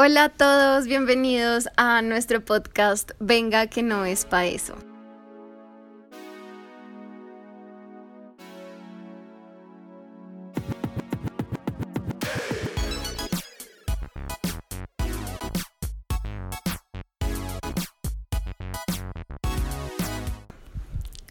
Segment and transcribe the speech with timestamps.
[0.00, 4.76] Hola a todos, bienvenidos a nuestro podcast Venga que no es pa' eso.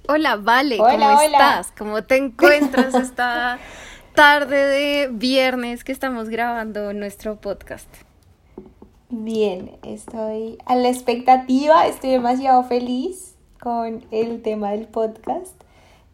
[0.09, 1.71] Hola, Vale, ¿cómo estás?
[1.77, 3.59] ¿Cómo te encuentras esta
[4.13, 8.06] tarde de viernes que estamos grabando nuestro podcast?
[9.09, 15.53] Bien, estoy a la expectativa, estoy demasiado feliz con el tema del podcast.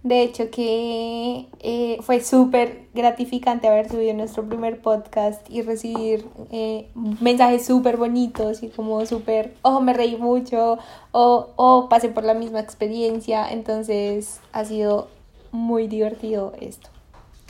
[0.03, 6.89] De hecho que eh, fue súper gratificante haber subido nuestro primer podcast y recibir eh,
[7.21, 10.77] mensajes súper bonitos y como súper, oh, me reí mucho
[11.13, 13.49] o oh, pasé por la misma experiencia.
[13.49, 15.07] Entonces ha sido
[15.51, 16.89] muy divertido esto.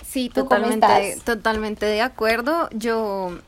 [0.05, 2.69] Sí, totalmente, totalmente de acuerdo.
[2.71, 3.39] Yo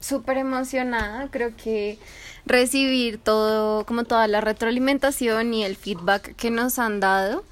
[0.00, 1.98] súper emocionada, creo que
[2.46, 7.44] recibir todo, como toda la retroalimentación y el feedback que nos han dado.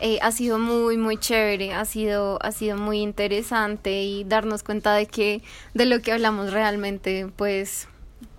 [0.00, 4.94] Eh, ha sido muy muy chévere, ha sido, ha sido muy interesante y darnos cuenta
[4.94, 5.40] de que
[5.72, 7.86] de lo que hablamos realmente pues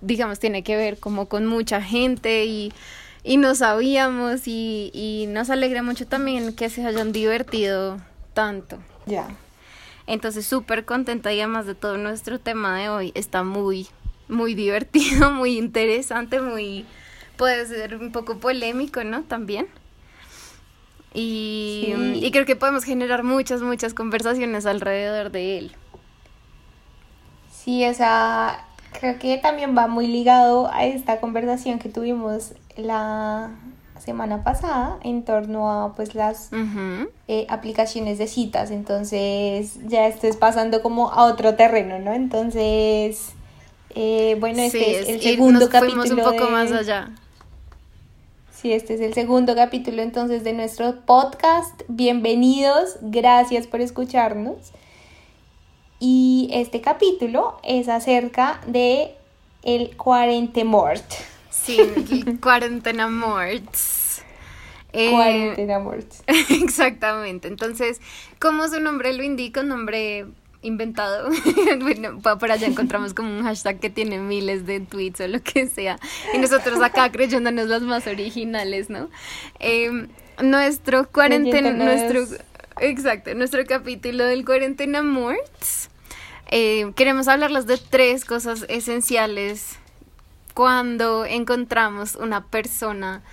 [0.01, 2.73] digamos tiene que ver como con mucha gente y,
[3.23, 8.01] y no sabíamos y, y nos alegra mucho también que se hayan divertido
[8.33, 8.77] tanto.
[9.05, 9.27] Ya.
[10.07, 13.87] Entonces, súper contenta y además de todo nuestro tema de hoy está muy,
[14.27, 16.85] muy divertido, muy interesante, muy,
[17.37, 19.23] puede ser un poco polémico, ¿no?
[19.23, 19.67] También.
[21.13, 25.71] Y, y creo que podemos generar muchas, muchas conversaciones alrededor de él.
[27.49, 28.65] Sí, esa
[28.99, 33.51] creo que también va muy ligado a esta conversación que tuvimos la
[34.05, 36.49] semana pasada en torno a pues las
[37.27, 38.71] eh, aplicaciones de citas.
[38.71, 43.33] Entonces ya esto es pasando como a otro terreno no entonces
[43.95, 47.09] eh, bueno este es, el segundo capítulo un poco más allá.
[48.51, 51.81] Sí este es el segundo capítulo entonces de nuestro podcast.
[51.87, 54.71] Bienvenidos gracias por escucharnos.
[55.99, 59.15] Y este capítulo es acerca de
[59.63, 61.01] el cuarentemort
[61.65, 61.79] Sí,
[62.41, 64.04] cuarentena morts.
[64.97, 66.23] Eh, cuarentena morts.
[66.49, 67.49] Exactamente.
[67.49, 67.99] Entonces,
[68.39, 70.25] como su nombre lo indica, un nombre
[70.61, 71.29] inventado.
[71.81, 75.67] bueno, por allá encontramos como un hashtag que tiene miles de tweets o lo que
[75.67, 75.99] sea.
[76.33, 79.09] Y nosotros acá creyéndonos los más originales, ¿no?
[79.59, 80.07] Em,
[80.41, 82.25] nuestro cuarentena, nuestro,
[82.79, 85.89] exacto, nuestro capítulo del cuarentena morts.
[86.47, 89.77] Eh, queremos hablarles de tres cosas esenciales
[90.53, 93.23] cuando encontramos una persona,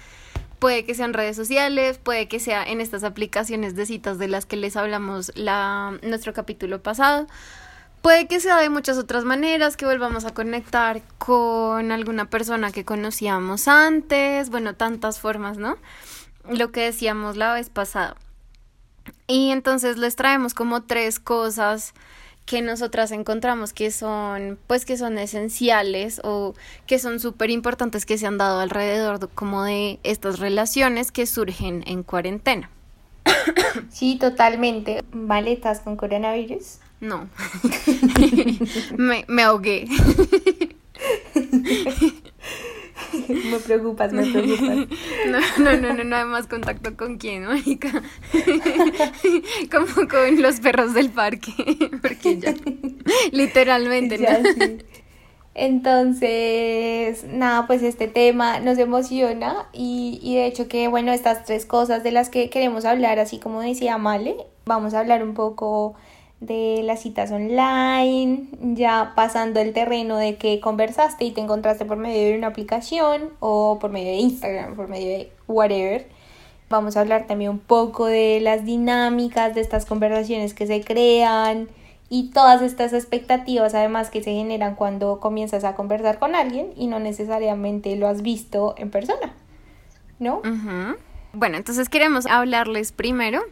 [0.62, 4.28] puede que sea en redes sociales, puede que sea en estas aplicaciones de citas de
[4.28, 7.26] las que les hablamos la, nuestro capítulo pasado.
[8.00, 12.84] Puede que sea de muchas otras maneras, que volvamos a conectar con alguna persona que
[12.84, 15.78] conocíamos antes, bueno, tantas formas, ¿no?
[16.48, 18.14] Lo que decíamos la vez pasada.
[19.26, 21.92] Y entonces les traemos como tres cosas
[22.46, 26.54] que nosotras encontramos que son pues que son esenciales o
[26.86, 31.84] que son súper importantes que se han dado alrededor como de estas relaciones que surgen
[31.86, 32.70] en cuarentena.
[33.90, 35.04] Sí, totalmente.
[35.12, 35.52] ¿Vale?
[35.52, 36.78] ¿Estás con coronavirus?
[37.00, 37.28] No.
[38.96, 39.86] me, me ahogué.
[43.50, 44.86] me preocupas, me preocupas.
[45.26, 48.02] No, no, no, no, hay más contacto con quién, marica.
[49.70, 51.52] Como con los perros del parque,
[52.00, 52.54] porque ya,
[53.32, 54.28] literalmente, ¿no?
[55.54, 61.66] Entonces, nada, pues este tema nos emociona y, y de hecho que, bueno, estas tres
[61.66, 65.94] cosas de las que queremos hablar, así como decía Male, vamos a hablar un poco
[66.42, 71.96] de las citas online, ya pasando el terreno de que conversaste y te encontraste por
[71.96, 76.08] medio de una aplicación o por medio de Instagram, por medio de whatever.
[76.68, 81.68] Vamos a hablar también un poco de las dinámicas de estas conversaciones que se crean
[82.08, 86.88] y todas estas expectativas además que se generan cuando comienzas a conversar con alguien y
[86.88, 89.32] no necesariamente lo has visto en persona,
[90.18, 90.42] ¿no?
[91.34, 93.42] Bueno, entonces queremos hablarles primero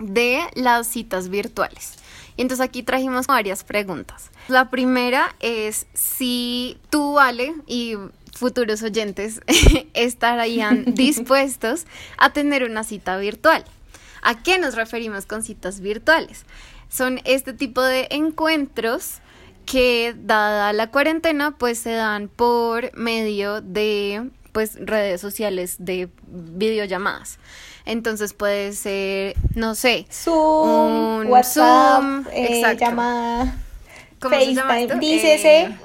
[0.00, 1.99] de las citas virtuales.
[2.42, 4.30] Entonces aquí trajimos varias preguntas.
[4.48, 7.96] La primera es si tú, Vale, y
[8.32, 9.42] futuros oyentes
[9.94, 11.84] estarían dispuestos
[12.16, 13.64] a tener una cita virtual.
[14.22, 16.44] ¿A qué nos referimos con citas virtuales?
[16.88, 19.18] Son este tipo de encuentros
[19.66, 27.38] que dada la cuarentena pues se dan por medio de pues redes sociales de videollamadas.
[27.84, 33.54] Entonces puede ser, no sé, Zoom, WhatsApp, Zoom, eh, llamada,
[34.20, 35.62] FaceTime, dícese.
[35.62, 35.78] Eh,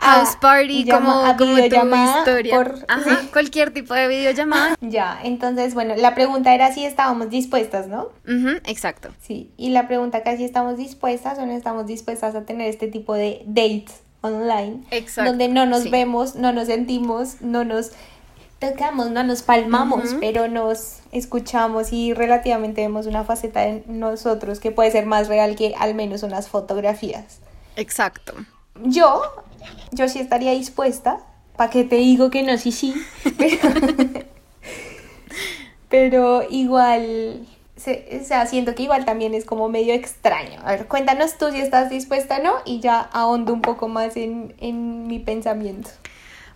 [0.00, 2.56] house party, como, como historia.
[2.56, 4.76] Por, Ajá, cualquier tipo de videollamada.
[4.80, 8.08] Ya, entonces, bueno, la pregunta era si estábamos dispuestas, ¿no?
[8.66, 9.10] exacto.
[9.20, 12.88] Sí, y la pregunta acá si estamos dispuestas o no estamos dispuestas a tener este
[12.88, 14.82] tipo de dates online.
[14.90, 15.30] Exacto.
[15.30, 17.92] Donde no nos vemos, no nos sentimos, no nos
[18.60, 24.70] tocamos, no nos palmamos, pero nos escuchamos y relativamente vemos una faceta de nosotros que
[24.70, 27.40] puede ser más real que al menos unas fotografías.
[27.76, 28.34] Exacto.
[28.84, 29.22] Yo,
[29.92, 31.20] yo sí estaría dispuesta,
[31.56, 32.94] para que te digo que no, sí, sí,
[35.88, 37.46] pero, igual,
[37.76, 40.60] se, o sea, siento que igual también es como medio extraño.
[40.64, 44.16] A ver, cuéntanos tú si estás dispuesta o no y ya ahondo un poco más
[44.16, 45.90] en, en mi pensamiento.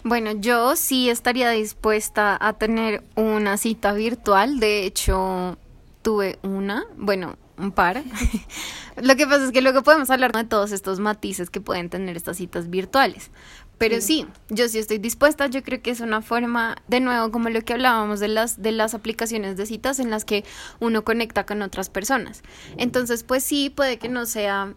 [0.05, 4.61] Bueno, yo sí estaría dispuesta a tener una cita virtual.
[4.61, 5.57] De hecho,
[6.03, 8.03] tuve una, bueno, un par.
[9.03, 12.19] Lo que pasa es que luego podemos hablar de todos estos matices que pueden tener
[12.19, 13.31] estas citas virtuales.
[13.79, 14.27] Pero sí.
[14.51, 15.47] yo sí estoy dispuesta.
[15.47, 18.73] Yo creo que es una forma, de nuevo, como lo que hablábamos de las, de
[18.73, 20.45] las aplicaciones de citas en las que
[20.81, 22.43] uno conecta con otras personas.
[22.77, 24.75] Entonces, pues sí, puede que no sea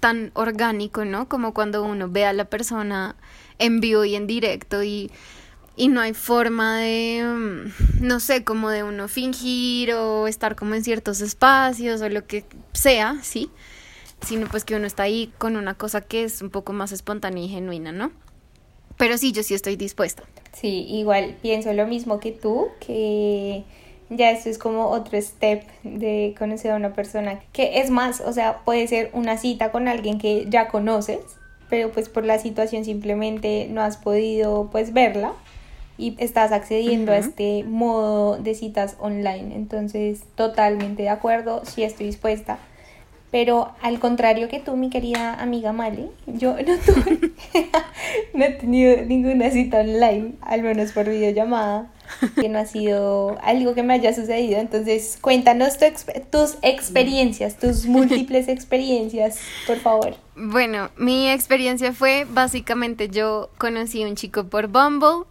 [0.00, 1.28] tan orgánico, ¿no?
[1.28, 3.16] Como cuando uno ve a la persona
[3.62, 5.10] en vivo y en directo y,
[5.76, 10.74] y no hay forma de, mm, no sé, como de uno fingir o estar como
[10.74, 13.50] en ciertos espacios o lo que sea, ¿sí?
[14.26, 17.44] Sino pues que uno está ahí con una cosa que es un poco más espontánea
[17.44, 18.12] y genuina, ¿no?
[18.98, 20.22] Pero sí, yo sí estoy dispuesta.
[20.52, 23.64] Sí, igual pienso lo mismo que tú, que
[24.10, 28.32] ya esto es como otro step de conocer a una persona, que es más, o
[28.32, 31.20] sea, puede ser una cita con alguien que ya conoces,
[31.72, 35.32] pero pues por la situación simplemente no has podido pues verla
[35.96, 39.56] y estás accediendo a este modo de citas online.
[39.56, 42.58] Entonces, totalmente de acuerdo, sí estoy dispuesta.
[43.30, 47.32] Pero al contrario que tú, mi querida amiga Mali, yo no tuve,
[48.34, 51.90] no he tenido ninguna cita online, al menos por videollamada,
[52.34, 54.58] que no ha sido algo que me haya sucedido.
[54.58, 55.74] Entonces, cuéntanos
[56.30, 60.16] tus experiencias, tus múltiples experiencias, por favor.
[60.36, 65.26] Bueno, mi experiencia fue básicamente yo conocí a un chico por Bumble.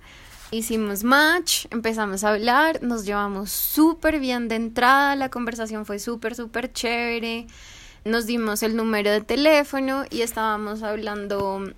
[0.51, 6.35] Hicimos match, empezamos a hablar, nos llevamos súper bien de entrada, la conversación fue súper,
[6.35, 7.47] súper chévere
[8.03, 11.71] nos dimos el número de teléfono y estábamos hablando,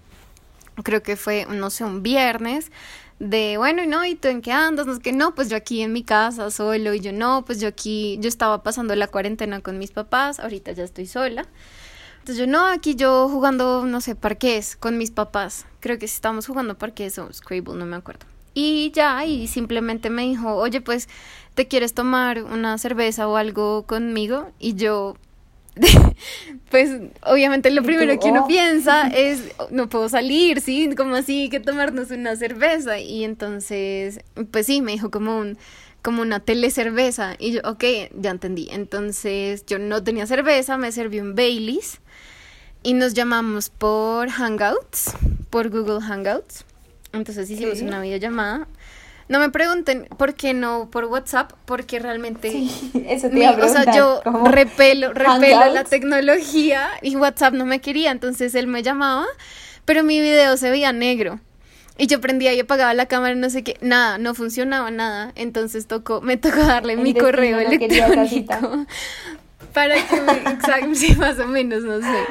[0.83, 2.71] creo que fue, no sé, un viernes,
[3.19, 4.85] de, bueno, no, ¿y tú en qué andas?
[4.85, 7.59] No, es que no, pues yo aquí en mi casa solo, y yo no, pues
[7.59, 11.45] yo aquí, yo estaba pasando la cuarentena con mis papás, ahorita ya estoy sola.
[12.19, 15.65] Entonces yo no, aquí yo jugando, no sé, parques con mis papás.
[15.81, 18.25] Creo que estábamos jugando parques o Scrabble, no me acuerdo.
[18.53, 21.09] Y ya, y simplemente me dijo, oye, pues,
[21.53, 24.51] ¿te quieres tomar una cerveza o algo conmigo?
[24.59, 25.17] Y yo,
[26.69, 26.91] pues
[27.23, 28.47] obviamente lo primero que uno oh.
[28.47, 30.93] piensa es, no puedo salir, ¿sí?
[30.95, 32.99] Como así que tomarnos una cerveza.
[32.99, 34.21] Y entonces,
[34.51, 35.57] pues sí, me dijo como un
[36.03, 37.35] como una telecerveza.
[37.39, 37.83] Y yo, ok,
[38.15, 38.67] ya entendí.
[38.71, 42.01] Entonces yo no tenía cerveza, me sirvió un Baileys.
[42.83, 45.13] Y nos llamamos por Hangouts,
[45.49, 46.65] por Google Hangouts.
[47.13, 48.67] Entonces hicimos una videollamada.
[49.33, 52.67] No me pregunten por qué no por WhatsApp, porque realmente
[53.07, 58.53] eso te o sea, yo repelo, repelo la tecnología y WhatsApp no me quería, entonces
[58.53, 59.25] él me llamaba,
[59.85, 61.39] pero mi video se veía negro.
[61.97, 65.31] Y yo prendía y apagaba la cámara, no sé qué, nada, no funcionaba nada.
[65.33, 68.85] Entonces tocó, me tocó darle mi correo electrónico
[69.73, 72.23] para que me, exacto, sí, más o menos, no sé.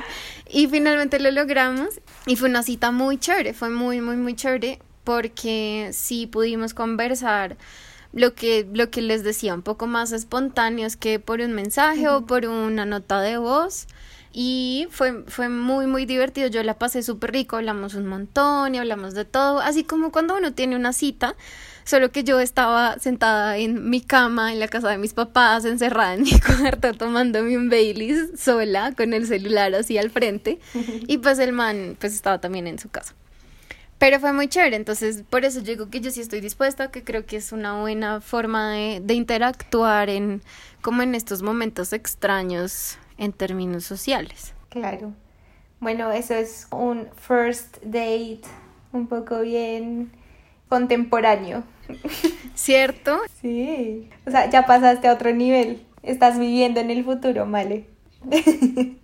[0.51, 4.79] Y finalmente lo logramos y fue una cita muy chévere, fue muy, muy, muy chévere
[5.05, 7.57] porque sí pudimos conversar
[8.13, 12.27] lo que, lo que les decía, un poco más espontáneos que por un mensaje o
[12.27, 13.87] por una nota de voz.
[14.35, 16.49] Y fue, fue muy, muy divertido.
[16.49, 20.37] Yo la pasé súper rico, hablamos un montón y hablamos de todo, así como cuando
[20.37, 21.37] uno tiene una cita.
[21.85, 26.15] Solo que yo estaba sentada en mi cama en la casa de mis papás, encerrada
[26.15, 30.61] en mi cuarto, tomándome un Baileys sola, con el celular así al frente.
[31.09, 33.15] Y pues el man, pues estaba también en su casa.
[34.03, 37.25] Pero fue muy chévere, entonces por eso digo que yo sí estoy dispuesta, que creo
[37.25, 40.43] que es una buena forma de, de interactuar en
[40.81, 44.55] como en estos momentos extraños en términos sociales.
[44.71, 45.13] Claro.
[45.79, 48.41] Bueno, eso es un first date
[48.91, 50.11] un poco bien
[50.69, 51.63] contemporáneo.
[52.57, 53.21] ¿Cierto?
[53.41, 54.11] Sí.
[54.27, 55.87] O sea, ya pasaste a otro nivel.
[56.03, 57.87] Estás viviendo en el futuro, Male.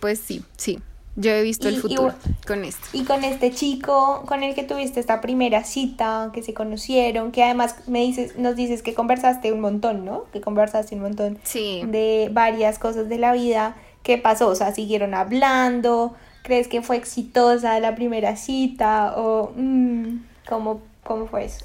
[0.00, 0.80] pues sí, sí.
[1.20, 2.14] Yo he visto el futuro
[2.46, 2.86] con esto.
[2.92, 7.42] Y con este chico con el que tuviste esta primera cita, que se conocieron, que
[7.42, 10.24] además me dices, nos dices que conversaste un montón, ¿no?
[10.32, 11.82] Que conversaste un montón sí.
[11.86, 13.76] de varias cosas de la vida.
[14.02, 14.48] ¿Qué pasó?
[14.48, 20.16] O sea, siguieron hablando, ¿Crees que fue exitosa la primera cita o mm,
[20.48, 21.64] ¿cómo, cómo fue eso?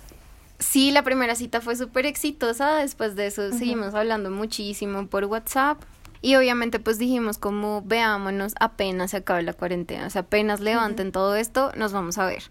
[0.59, 5.77] Sí, la primera cita fue súper exitosa, después de eso seguimos hablando muchísimo por WhatsApp
[6.21, 11.11] y obviamente pues dijimos como veámonos apenas se acabe la cuarentena, o sea, apenas levanten
[11.11, 12.43] todo esto, nos vamos a ver.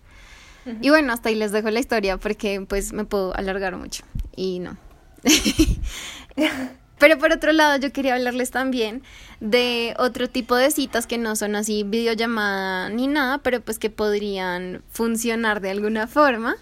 [0.80, 4.02] Y bueno, hasta ahí les dejo la historia porque pues me puedo alargar mucho
[4.34, 4.78] y no.
[6.98, 9.02] Pero por otro lado, yo quería hablarles también
[9.40, 13.90] de otro tipo de citas que no son así videollamada ni nada, pero pues que
[13.90, 16.56] podrían funcionar de alguna forma.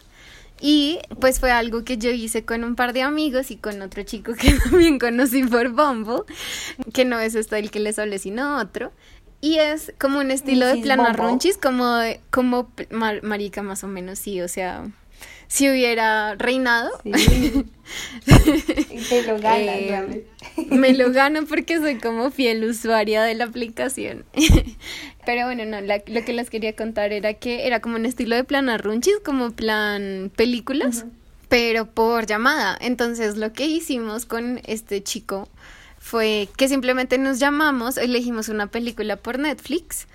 [0.64, 4.04] Y pues fue algo que yo hice con un par de amigos y con otro
[4.04, 6.22] chico que también conocí por Bumble,
[6.94, 8.92] que no es este el que les hablé, sino otro.
[9.40, 11.98] Y es como un estilo de planar runchis, como,
[12.30, 12.70] como
[13.22, 14.84] marica más o menos, sí, o sea,
[15.52, 16.90] si hubiera reinado.
[17.04, 17.66] Sí.
[19.10, 20.24] Te lo ganas, eh,
[20.70, 24.24] Me lo gano porque soy como fiel usuaria de la aplicación.
[25.26, 28.44] Pero bueno, no, lo que les quería contar era que era como un estilo de
[28.44, 31.04] plan arrunchis, como plan películas,
[31.48, 32.76] pero por llamada.
[32.80, 35.48] Entonces lo que hicimos con este chico
[35.98, 40.06] fue que simplemente nos llamamos, elegimos una película por Netflix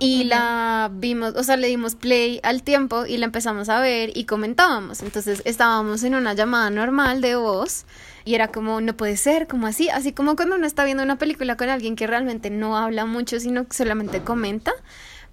[0.00, 4.10] y la vimos, o sea, le dimos play al tiempo y la empezamos a ver
[4.16, 5.02] y comentábamos.
[5.02, 7.84] Entonces estábamos en una llamada normal de voz
[8.24, 11.16] y era como, no puede ser, como así, así como cuando uno está viendo una
[11.16, 14.72] película con alguien que realmente no habla mucho, sino que solamente comenta.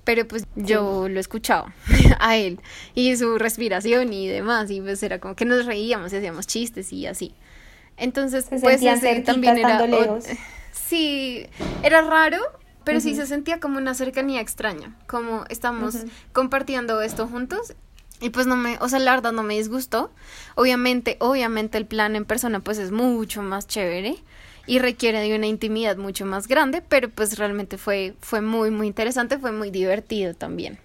[0.03, 1.73] Pero pues yo lo escuchaba
[2.19, 2.59] a él
[2.93, 6.93] y su respiración y demás y pues era como que nos reíamos y hacíamos chistes
[6.93, 7.33] y así.
[7.97, 8.81] Entonces, pues
[9.25, 9.85] también era...
[10.87, 11.45] Sí,
[11.83, 12.37] era raro,
[12.87, 17.75] pero sí se sentía como una cercanía extraña, como estamos compartiendo esto juntos
[18.21, 20.09] y pues no me, o sea, la verdad no me disgustó.
[20.55, 24.15] Obviamente, obviamente el plan en persona pues es mucho más chévere
[24.67, 28.87] y requiere de una intimidad mucho más grande, pero pues realmente fue fue muy muy
[28.87, 30.79] interesante, fue muy divertido también.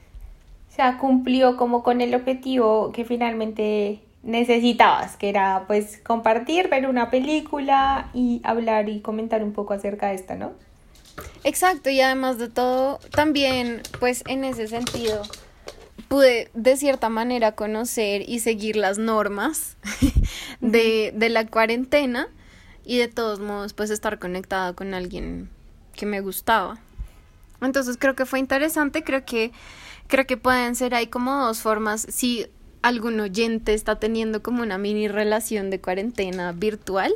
[0.72, 6.88] O sea, cumplió como con el objetivo que finalmente necesitabas, que era pues compartir, ver
[6.88, 10.50] una película y hablar y comentar un poco acerca de esta, ¿no?
[11.44, 15.22] Exacto, y además de todo, también, pues en ese sentido,
[16.08, 19.76] pude de cierta manera conocer y seguir las normas
[20.60, 22.28] de, de la cuarentena
[22.84, 25.48] y de todos modos, pues estar conectada con alguien
[25.94, 26.78] que me gustaba.
[27.60, 29.52] Entonces creo que fue interesante, creo que
[30.08, 32.06] creo que pueden ser ahí como dos formas.
[32.10, 32.46] Si
[32.82, 37.14] algún oyente está teniendo como una mini relación de cuarentena virtual,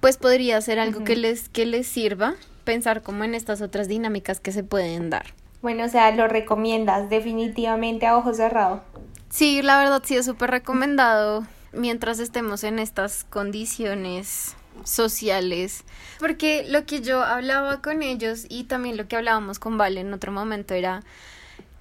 [0.00, 2.34] pues podría ser algo que les que les sirva
[2.66, 5.32] pensar como en estas otras dinámicas que se pueden dar.
[5.62, 8.82] Bueno, o sea, lo recomiendas definitivamente a ojos cerrados.
[9.30, 14.54] Sí, la verdad sí es súper recomendado mientras estemos en estas condiciones
[14.84, 15.84] sociales.
[16.18, 20.12] Porque lo que yo hablaba con ellos y también lo que hablábamos con Vale en
[20.12, 21.02] otro momento era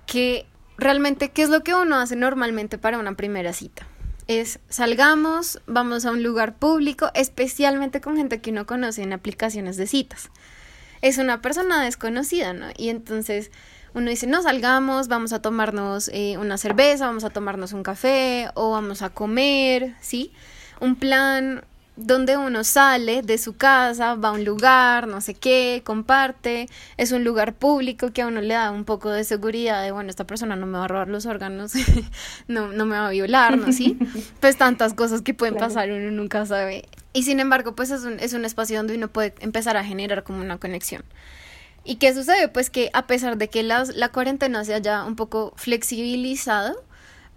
[0.05, 0.45] que
[0.77, 3.85] realmente qué es lo que uno hace normalmente para una primera cita.
[4.27, 9.77] Es salgamos, vamos a un lugar público, especialmente con gente que uno conoce en aplicaciones
[9.77, 10.31] de citas
[11.05, 12.65] es una persona desconocida, ¿no?
[12.75, 13.51] Y entonces
[13.93, 18.49] uno dice, no salgamos, vamos a tomarnos eh, una cerveza, vamos a tomarnos un café
[18.55, 20.33] o vamos a comer, ¿sí?
[20.79, 21.63] Un plan
[21.97, 27.11] donde uno sale de su casa, va a un lugar, no sé qué, comparte, es
[27.11, 30.25] un lugar público que a uno le da un poco de seguridad de, bueno, esta
[30.27, 31.73] persona no me va a robar los órganos,
[32.47, 33.71] no, no me va a violar, ¿no?
[33.71, 33.97] ¿Sí?
[34.39, 36.85] Pues tantas cosas que pueden pasar, uno nunca sabe.
[37.13, 40.23] Y sin embargo, pues es un, es un espacio donde uno puede empezar a generar
[40.23, 41.03] como una conexión.
[41.83, 42.47] ¿Y qué sucede?
[42.47, 46.83] Pues que a pesar de que las, la cuarentena se haya un poco flexibilizado,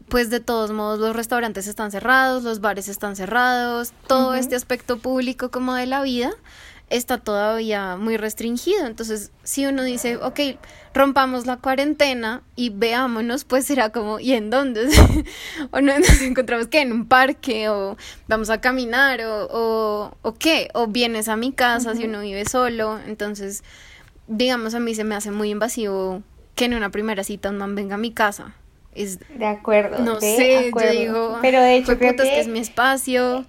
[0.09, 4.99] pues de todos modos los restaurantes están cerrados, los bares están cerrados, todo este aspecto
[4.99, 6.33] público como de la vida
[6.91, 8.87] está todavía muy restringido.
[8.87, 10.41] Entonces, si uno dice, ok,
[10.95, 14.89] rompamos la cuarentena y veámonos, pues será como, ¿y en dónde?
[15.71, 17.97] o no nos encontramos que en un parque o
[18.27, 22.45] vamos a caminar o, o, o qué, o vienes a mi casa si uno vive
[22.47, 22.99] solo.
[23.07, 23.63] Entonces,
[24.27, 26.23] digamos, a mí se me hace muy invasivo
[26.55, 28.55] que en una primera cita un man venga a mi casa
[29.07, 29.99] de acuerdo.
[30.01, 31.39] No sé, yo digo.
[31.41, 33.47] Pero de hecho, creo que, es mi espacio.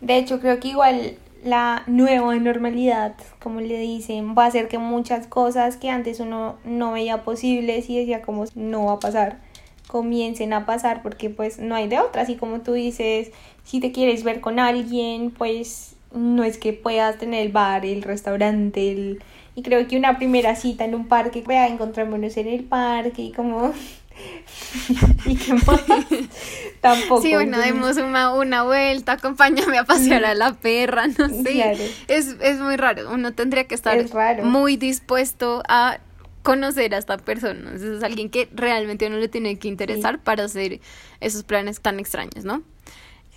[0.00, 4.78] De hecho, creo que igual la nueva normalidad, como le dicen, va a hacer que
[4.78, 9.40] muchas cosas que antes uno no veía posibles y decía como no va a pasar,
[9.86, 12.22] comiencen a pasar porque pues no hay de otra.
[12.22, 13.30] Así como tú dices,
[13.64, 18.02] si te quieres ver con alguien, pues no es que puedas tener el bar, el
[18.02, 19.22] restaurante, el...
[19.54, 23.32] y creo que una primera cita en un parque, vea, encontrémonos en el parque y
[23.32, 23.72] como
[25.26, 25.64] ¿Y qué más?
[26.80, 27.22] Tampoco.
[27.22, 31.90] Sí, bueno, demos una, una vuelta, acompáñame a pasear a la perra, no sé.
[32.08, 33.10] Es, es muy raro.
[33.12, 33.98] Uno tendría que estar
[34.42, 35.98] muy dispuesto a
[36.42, 37.72] conocer a esta persona.
[37.74, 40.80] es alguien que realmente uno le tiene que interesar para hacer
[41.20, 42.62] esos planes tan extraños, ¿no?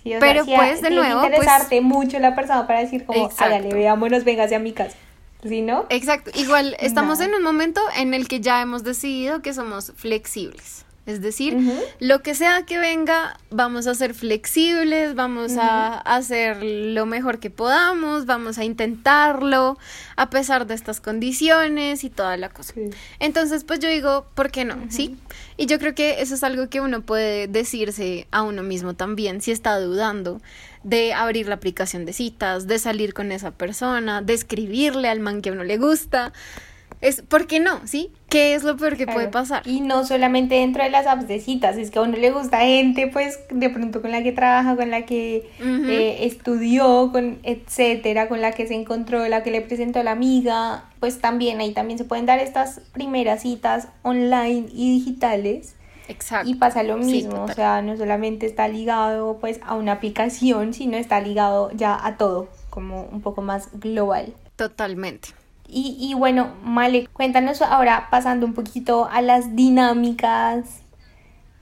[0.04, 4.44] Pero pues de nuevo, pues interesarte mucho la persona para decir como, hágale, veámonos, venga
[4.44, 4.96] hacia mi casa.
[5.42, 5.86] ¿Sí, no?
[5.88, 6.30] Exacto.
[6.34, 10.84] Igual estamos en un momento en el que ya hemos decidido que somos flexibles.
[11.04, 11.58] Es decir,
[11.98, 17.50] lo que sea que venga, vamos a ser flexibles, vamos a hacer lo mejor que
[17.50, 19.78] podamos, vamos a intentarlo
[20.14, 22.74] a pesar de estas condiciones y toda la cosa.
[23.18, 24.76] Entonces, pues yo digo, ¿por qué no?
[24.90, 25.16] ¿Sí?
[25.56, 29.40] Y yo creo que eso es algo que uno puede decirse a uno mismo también
[29.40, 30.40] si está dudando
[30.84, 35.42] de abrir la aplicación de citas, de salir con esa persona, de escribirle al man
[35.42, 36.32] que a uno le gusta
[37.02, 37.84] es, ¿por qué no?
[37.84, 38.12] ¿Sí?
[38.28, 39.66] ¿Qué es lo peor que puede pasar?
[39.66, 42.60] Y no solamente dentro de las apps de citas, es que a uno le gusta
[42.60, 48.28] gente, pues, de pronto con la que trabaja, con la que eh, estudió, con etcétera,
[48.28, 51.98] con la que se encontró, la que le presentó la amiga, pues también ahí también
[51.98, 55.74] se pueden dar estas primeras citas online y digitales.
[56.06, 56.48] Exacto.
[56.48, 60.96] Y pasa lo mismo, o sea, no solamente está ligado pues a una aplicación, sino
[60.96, 64.32] está ligado ya a todo, como un poco más global.
[64.56, 65.30] Totalmente.
[65.74, 70.82] Y, y bueno, Male, cuéntanos ahora pasando un poquito a las dinámicas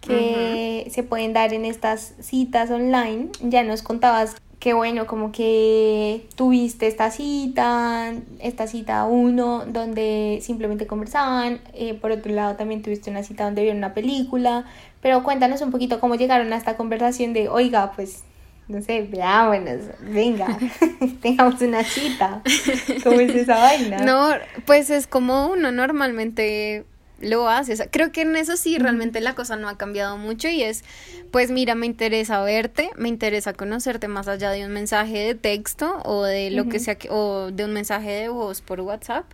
[0.01, 3.29] que se pueden dar en estas citas online.
[3.41, 10.87] Ya nos contabas que bueno, como que tuviste esta cita, esta cita uno, donde simplemente
[10.87, 14.67] conversaban, eh, por otro lado también tuviste una cita donde vieron una película,
[15.01, 18.23] pero cuéntanos un poquito cómo llegaron a esta conversación de, oiga, pues
[18.71, 20.57] no sé, veámonos, venga,
[21.23, 22.43] tengamos una cita.
[23.03, 23.99] ¿Cómo es esa vaina?
[24.05, 24.31] No,
[24.65, 26.85] pues es como uno normalmente
[27.21, 27.77] lo hace.
[27.91, 30.85] creo que en eso sí realmente la cosa no ha cambiado mucho y es,
[31.31, 36.01] pues mira, me interesa verte, me interesa conocerte más allá de un mensaje de texto
[36.05, 39.27] o de lo que sea, o de un mensaje de voz por WhatsApp.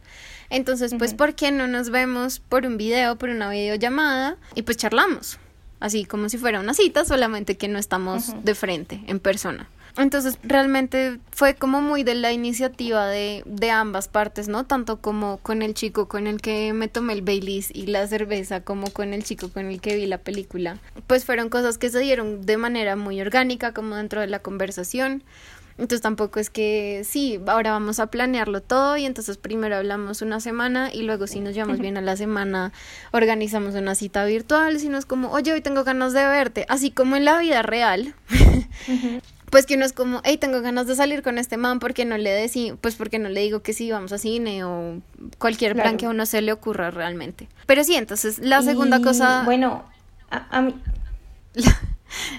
[0.51, 4.77] Entonces, pues, ¿por qué no nos vemos por un video, por una videollamada y pues
[4.77, 5.39] charlamos?
[5.81, 9.69] Así como si fuera una cita, solamente que no estamos de frente, en persona.
[9.99, 14.65] Entonces, realmente fue como muy de la iniciativa de, de ambas partes, ¿no?
[14.65, 18.61] Tanto como con el chico con el que me tomé el Baileys y la cerveza,
[18.61, 20.79] como con el chico con el que vi la película.
[21.07, 25.23] Pues fueron cosas que se dieron de manera muy orgánica, como dentro de la conversación.
[25.79, 30.41] Entonces tampoco es que sí, ahora vamos a planearlo todo y entonces primero hablamos una
[30.41, 32.73] semana y luego si nos llevamos bien a la semana
[33.13, 36.91] organizamos una cita virtual, si no es como, oye, hoy tengo ganas de verte, así
[36.91, 38.15] como en la vida real.
[39.51, 42.19] Pues que uno es como, hey, tengo ganas de salir con este man, porque no
[42.19, 45.01] le decimos, pues porque no le digo que sí, vamos a cine o
[45.39, 47.49] cualquier plan que a uno se le ocurra realmente.
[47.65, 49.45] Pero sí, entonces la segunda cosa...
[49.45, 49.85] Bueno,
[50.31, 50.75] a, mí...
[51.55, 51.81] La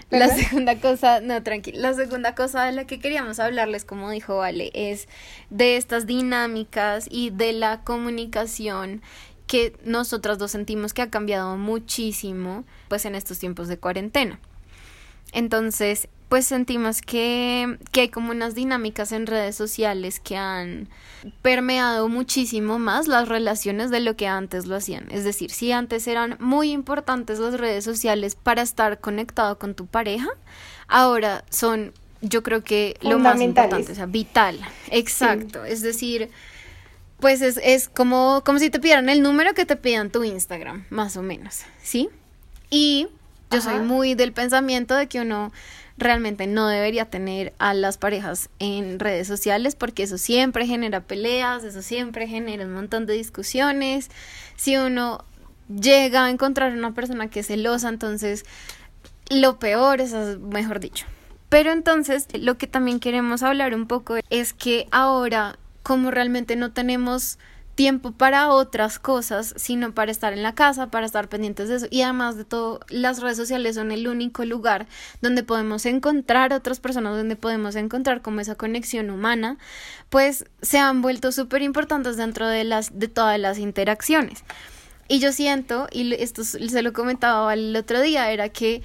[0.35, 4.71] segunda cosa, no, tranquilo, la segunda cosa de la que queríamos hablarles, como dijo Vale,
[4.73, 5.07] es
[5.49, 9.01] de estas dinámicas y de la comunicación
[9.47, 14.39] que nosotras dos sentimos que ha cambiado muchísimo, pues en estos tiempos de cuarentena.
[15.31, 20.89] Entonces, pues sentimos que, que, hay como unas dinámicas en redes sociales que han
[21.41, 25.07] permeado muchísimo más las relaciones de lo que antes lo hacían.
[25.09, 29.85] Es decir, si antes eran muy importantes las redes sociales para estar conectado con tu
[29.85, 30.29] pareja,
[30.87, 34.59] ahora son, yo creo que lo más importante, o sea, vital.
[34.91, 35.63] Exacto.
[35.63, 36.29] Es decir,
[37.21, 40.85] pues es, es como, como si te pidieran el número que te pidan tu Instagram,
[40.89, 42.09] más o menos, ¿sí?
[42.69, 43.07] Y
[43.49, 45.53] yo soy muy del pensamiento de que uno
[45.97, 51.63] realmente no debería tener a las parejas en redes sociales porque eso siempre genera peleas,
[51.63, 54.09] eso siempre genera un montón de discusiones.
[54.55, 55.25] Si uno
[55.67, 58.45] llega a encontrar una persona que es celosa, entonces
[59.29, 61.05] lo peor es, mejor dicho.
[61.49, 66.73] Pero entonces lo que también queremos hablar un poco es que ahora como realmente no
[66.73, 67.39] tenemos
[67.77, 71.87] tiempo para otras cosas, sino para estar en la casa, para estar pendientes de eso.
[71.91, 74.87] Y además de todo, las redes sociales son el único lugar
[75.21, 79.59] donde podemos encontrar otras personas, donde podemos encontrar como esa conexión humana,
[80.09, 84.43] pues se han vuelto súper importantes dentro de, las, de todas las interacciones.
[85.07, 88.81] Y yo siento, y esto se lo comentaba el otro día, era que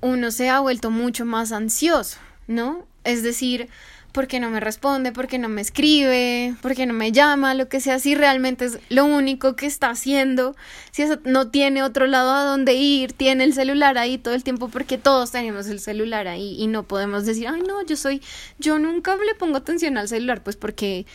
[0.00, 2.86] uno se ha vuelto mucho más ansioso, ¿no?
[3.04, 3.68] Es decir,
[4.14, 5.10] ¿por qué no me responde?
[5.10, 6.54] ¿Por qué no me escribe?
[6.62, 7.52] ¿Por qué no me llama?
[7.52, 10.54] Lo que sea, si realmente es lo único que está haciendo,
[10.92, 14.44] si eso no tiene otro lado a donde ir, tiene el celular ahí todo el
[14.44, 18.22] tiempo, porque todos tenemos el celular ahí y no podemos decir, ay no, yo soy,
[18.60, 21.06] yo nunca le pongo atención al celular, pues porque,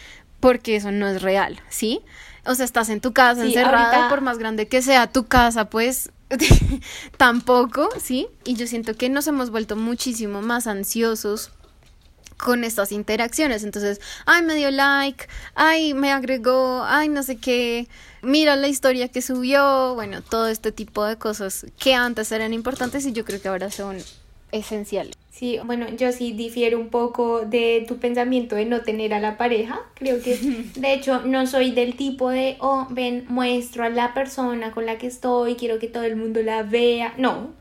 [0.42, 2.02] porque eso no es real, ¿sí?
[2.46, 6.12] O sea, estás en tu casa encerrada, por más grande que sea tu casa, pues
[7.18, 8.28] tampoco, ¿sí?
[8.44, 11.52] Y yo siento que nos hemos vuelto muchísimo más ansiosos
[12.40, 13.64] con estas interacciones.
[13.64, 17.88] Entonces, ay, me dio like, ay, me agregó, ay, no sé qué,
[18.22, 23.06] mira la historia que subió, bueno, todo este tipo de cosas que antes eran importantes
[23.06, 23.98] y yo creo que ahora son
[24.52, 25.16] esenciales.
[25.32, 29.38] Sí, bueno, yo sí difiero un poco de tu pensamiento de no tener a la
[29.38, 29.80] pareja.
[29.94, 30.36] Creo que,
[30.76, 34.98] de hecho, no soy del tipo de, oh, ven, muestro a la persona con la
[34.98, 37.14] que estoy, quiero que todo el mundo la vea.
[37.18, 37.54] No,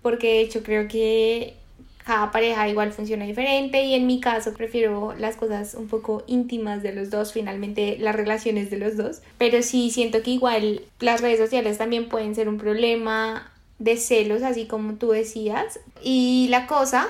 [0.00, 1.56] porque de hecho creo que
[2.06, 6.80] cada pareja igual funciona diferente y en mi caso prefiero las cosas un poco íntimas
[6.84, 9.22] de los dos, finalmente las relaciones de los dos.
[9.38, 14.44] Pero sí siento que igual las redes sociales también pueden ser un problema de celos,
[14.44, 15.80] así como tú decías.
[16.00, 17.08] Y la cosa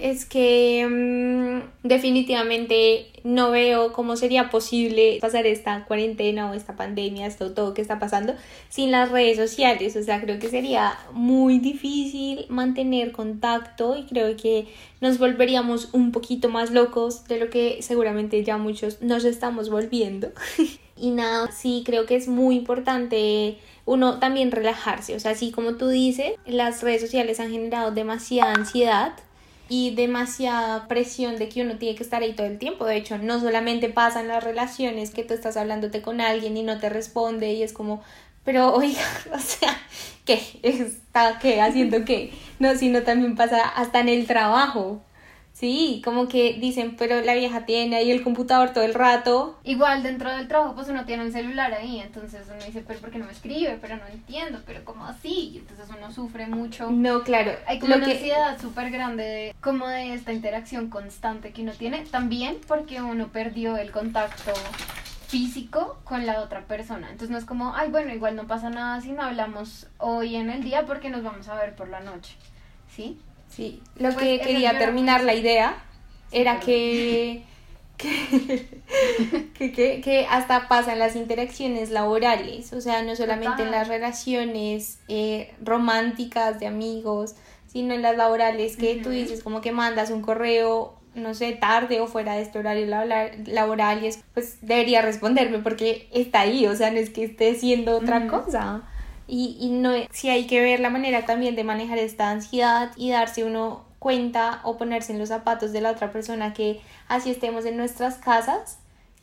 [0.00, 7.26] es que mm, definitivamente no veo cómo sería posible pasar esta cuarentena o esta pandemia,
[7.26, 8.34] esto todo que está pasando
[8.68, 9.96] sin las redes sociales.
[9.96, 14.68] O sea, creo que sería muy difícil mantener contacto y creo que
[15.00, 20.30] nos volveríamos un poquito más locos de lo que seguramente ya muchos nos estamos volviendo.
[20.96, 25.16] y nada, sí creo que es muy importante uno también relajarse.
[25.16, 29.14] O sea, así como tú dices, las redes sociales han generado demasiada ansiedad
[29.68, 32.84] y demasiada presión de que uno tiene que estar ahí todo el tiempo.
[32.84, 36.62] De hecho, no solamente pasa en las relaciones que tú estás hablándote con alguien y
[36.62, 38.02] no te responde y es como,
[38.44, 39.76] pero oiga, o sea,
[40.24, 40.40] ¿qué?
[40.62, 41.60] ¿Está qué?
[41.60, 42.32] ¿Haciendo qué?
[42.58, 45.02] No, sino también pasa hasta en el trabajo.
[45.54, 49.56] Sí, como que dicen, pero la vieja tiene ahí el computador todo el rato.
[49.62, 53.12] Igual dentro del trabajo, pues uno tiene el celular ahí, entonces uno dice, pero ¿por
[53.12, 53.78] qué no me escribe?
[53.80, 55.52] Pero no entiendo, pero ¿cómo así?
[55.54, 56.90] Y entonces uno sufre mucho.
[56.90, 57.52] No, claro.
[57.68, 62.04] Hay como una ansiedad súper grande de, como de esta interacción constante que uno tiene,
[62.04, 64.52] también porque uno perdió el contacto
[65.28, 67.10] físico con la otra persona.
[67.10, 70.50] Entonces no es como, ay, bueno, igual no pasa nada si no hablamos hoy en
[70.50, 72.34] el día porque nos vamos a ver por la noche.
[72.88, 73.20] ¿Sí?
[73.54, 75.76] Sí, lo pues que quería terminar la idea
[76.32, 77.44] era que
[77.96, 84.98] que, que, que, hasta pasan las interacciones laborales, o sea, no solamente en las relaciones
[85.06, 87.36] eh, románticas de amigos,
[87.66, 92.00] sino en las laborales que tú dices como que mandas un correo, no sé, tarde
[92.00, 92.86] o fuera de este horario
[93.46, 97.52] laboral y es, pues debería responderme porque está ahí, o sea, no es que esté
[97.52, 98.82] haciendo otra cosa.
[99.26, 103.10] Y, y no, si hay que ver la manera también de manejar esta ansiedad y
[103.10, 107.64] darse uno cuenta o ponerse en los zapatos de la otra persona que así estemos
[107.64, 108.78] en nuestras casas,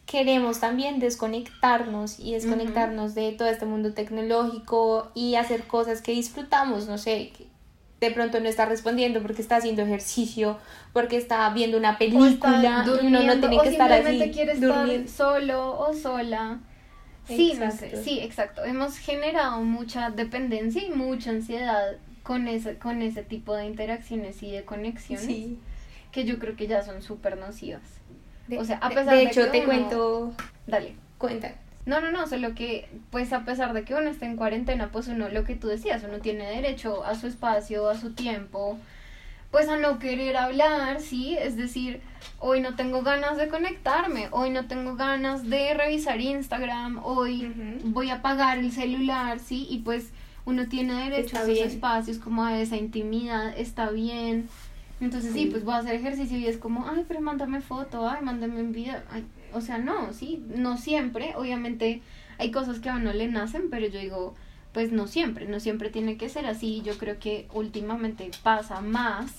[0.07, 6.87] queremos también desconectarnos y desconectarnos de todo este mundo tecnológico y hacer cosas que disfrutamos,
[6.87, 7.31] no sé,
[7.99, 10.57] de pronto no está respondiendo porque está haciendo ejercicio,
[10.93, 15.93] porque está viendo una película, uno no tiene que estar así, quiere estar solo o
[15.93, 16.59] sola
[17.27, 17.57] Sí,
[18.03, 18.63] sí, exacto.
[18.65, 24.51] Hemos generado mucha dependencia y mucha ansiedad con ese, con ese tipo de interacciones y
[24.51, 25.57] de conexiones
[26.11, 27.81] que yo creo que ya son súper nocivas.
[28.57, 30.33] o sea, a pesar de, de hecho, te cuento.
[30.67, 30.95] Dale.
[31.17, 31.55] Cuenta.
[31.85, 35.07] No, no, no, solo que, pues a pesar de que uno está en cuarentena, pues
[35.07, 38.77] uno, lo que tú decías, uno tiene derecho a su espacio, a su tiempo,
[39.51, 41.37] pues a no querer hablar, ¿sí?
[41.37, 42.01] Es decir,
[42.39, 48.09] hoy no tengo ganas de conectarme, hoy no tengo ganas de revisar Instagram, hoy voy
[48.09, 49.67] a apagar el celular, ¿sí?
[49.69, 50.11] Y pues
[50.45, 54.47] uno tiene derecho a esos espacios, como a esa intimidad, está bien.
[55.01, 55.47] Entonces sí.
[55.47, 58.71] pues voy a hacer ejercicio y es como, ay, pero mándame foto, ay, mándame un
[58.71, 58.95] video.
[59.51, 62.01] o sea, no, sí, no siempre, obviamente
[62.37, 64.35] hay cosas que a uno le nacen, pero yo digo,
[64.73, 66.81] pues no siempre, no siempre tiene que ser así.
[66.83, 69.31] Yo creo que últimamente pasa más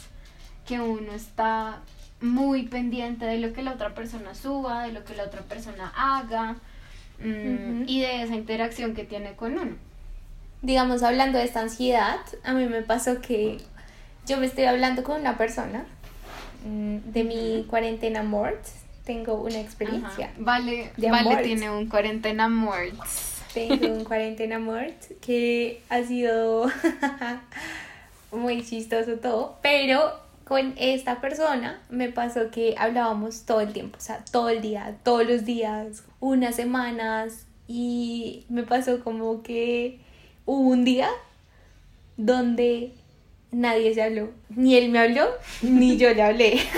[0.66, 1.80] que uno está
[2.20, 5.92] muy pendiente de lo que la otra persona suba, de lo que la otra persona
[5.96, 6.56] haga
[7.18, 9.76] mm, y de esa interacción que tiene con uno.
[10.60, 13.58] Digamos, hablando de esta ansiedad, a mí me pasó que
[14.26, 15.84] yo me estoy hablando con una persona
[16.64, 18.64] mm, de mi cuarentena mort.
[19.04, 20.30] Tengo una experiencia.
[20.38, 22.94] Vale, vale tiene un cuarentena mort
[23.52, 26.70] tengo un cuarentena mort que ha sido
[28.32, 30.12] muy chistoso todo, pero
[30.44, 34.96] con esta persona me pasó que hablábamos todo el tiempo, o sea, todo el día,
[35.02, 40.00] todos los días, unas semanas y me pasó como que
[40.44, 41.08] hubo un día
[42.16, 42.92] donde
[43.50, 45.28] nadie se habló, ni él me habló,
[45.62, 46.60] ni yo le hablé.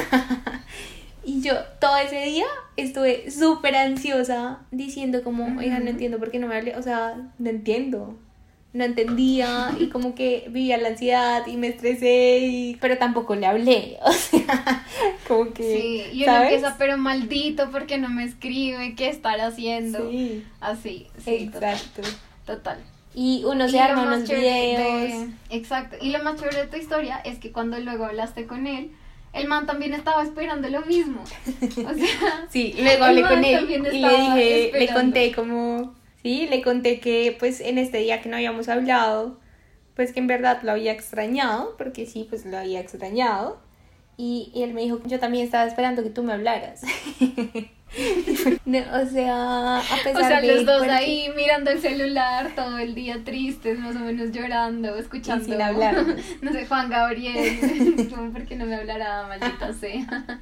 [1.24, 6.38] Y yo todo ese día estuve súper ansiosa diciendo como, oiga, no entiendo por qué
[6.38, 8.18] no me hablé, o sea, no entiendo.
[8.72, 12.76] No entendía y como que vivía la ansiedad y me estresé, y...
[12.80, 14.84] pero tampoco le hablé, o sea,
[15.28, 15.62] como que...
[15.62, 18.96] Sí, y uno empieza, pero maldito, porque no me escribe?
[18.96, 20.10] ¿Qué estar haciendo?
[20.10, 20.44] Sí.
[20.60, 21.34] Así, sí.
[21.34, 22.02] Exacto.
[22.44, 22.78] Total.
[23.14, 25.28] Y uno se arma unos videos.
[25.50, 25.96] exacto.
[26.00, 28.90] Y lo más chévere de tu historia es que cuando luego hablaste con él,
[29.34, 31.22] el man también estaba esperando lo mismo.
[31.22, 36.62] O sea, sí, luego hablé con él y le dije, le conté como, sí, le
[36.62, 39.38] conté que pues en este día que no habíamos hablado,
[39.94, 43.58] pues que en verdad lo había extrañado, porque sí, pues lo había extrañado.
[44.16, 46.82] Y, y él me dijo, yo también estaba esperando que tú me hablaras.
[48.92, 53.22] o sea, a pesar o sea, los dos ahí mirando el celular todo el día
[53.24, 55.44] tristes, más o menos llorando, escuchando.
[55.44, 56.04] sin hablar.
[56.42, 60.40] no sé, Juan Gabriel, ¿por qué no me hablará, maldita sea?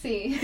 [0.00, 0.38] sí.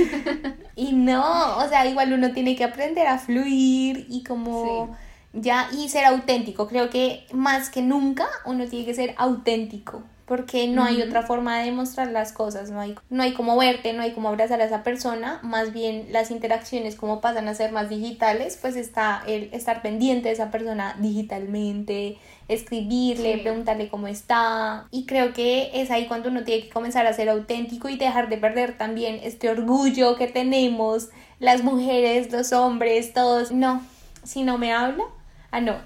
[0.76, 4.96] Y no, o sea, igual uno tiene que aprender a fluir y como
[5.33, 6.68] ya y ser auténtico.
[6.68, 11.58] Creo que más que nunca uno tiene que ser auténtico porque no hay otra forma
[11.58, 14.64] de demostrar las cosas, no hay, no hay como verte, no hay como abrazar a
[14.64, 19.48] esa persona, más bien las interacciones como pasan a ser más digitales, pues está el
[19.52, 26.06] estar pendiente de esa persona digitalmente, escribirle, preguntarle cómo está y creo que es ahí
[26.06, 30.16] cuando uno tiene que comenzar a ser auténtico y dejar de perder también este orgullo
[30.16, 33.80] que tenemos las mujeres, los hombres, todos, no,
[34.24, 35.04] si no me habla,
[35.52, 35.76] ah no,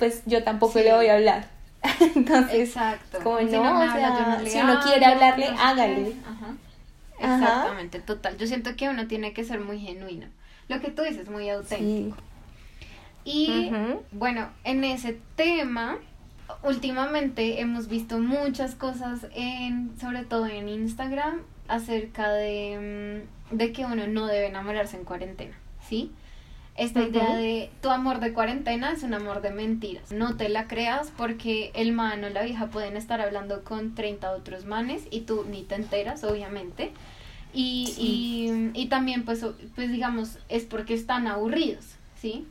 [0.00, 1.53] pues yo tampoco le voy a hablar
[2.14, 3.18] Entonces, Exacto.
[3.22, 6.16] como no, o sea, si uno quiere hablarle, hágale.
[6.24, 6.54] Ajá.
[7.18, 8.36] Exactamente, total.
[8.36, 10.26] Yo siento que uno tiene que ser muy genuino.
[10.68, 12.16] Lo que tú dices, muy auténtico.
[13.24, 13.70] Y
[14.12, 15.98] bueno, en ese tema,
[16.62, 23.84] últimamente hemos visto muchas cosas en, sobre todo en Instagram, acerca de, mm, de que
[23.86, 25.56] uno no debe enamorarse en cuarentena,
[25.88, 26.12] ¿sí?
[26.76, 30.10] Esta idea de tu amor de cuarentena es un amor de mentiras.
[30.10, 34.32] No te la creas porque el man o la vieja pueden estar hablando con 30
[34.32, 36.90] otros manes y tú ni te enteras, obviamente.
[37.52, 41.84] Y, y, y, también, pues, pues, digamos, es porque están aburridos,
[42.20, 42.44] ¿sí?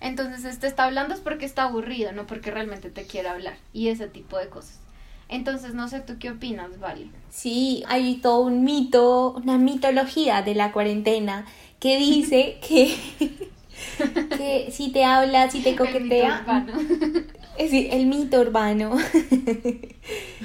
[0.00, 3.58] Entonces, este está hablando es porque está aburrido, no porque realmente te quiere hablar.
[3.74, 4.80] Y ese tipo de cosas.
[5.28, 7.08] Entonces, no sé tú qué opinas, Vale.
[7.30, 11.44] Sí, hay todo un mito, una mitología de la cuarentena
[11.82, 12.96] que dice que,
[14.36, 16.46] que si te habla, si te coquetea...
[17.58, 18.96] El mito urbano.
[18.96, 19.40] el mito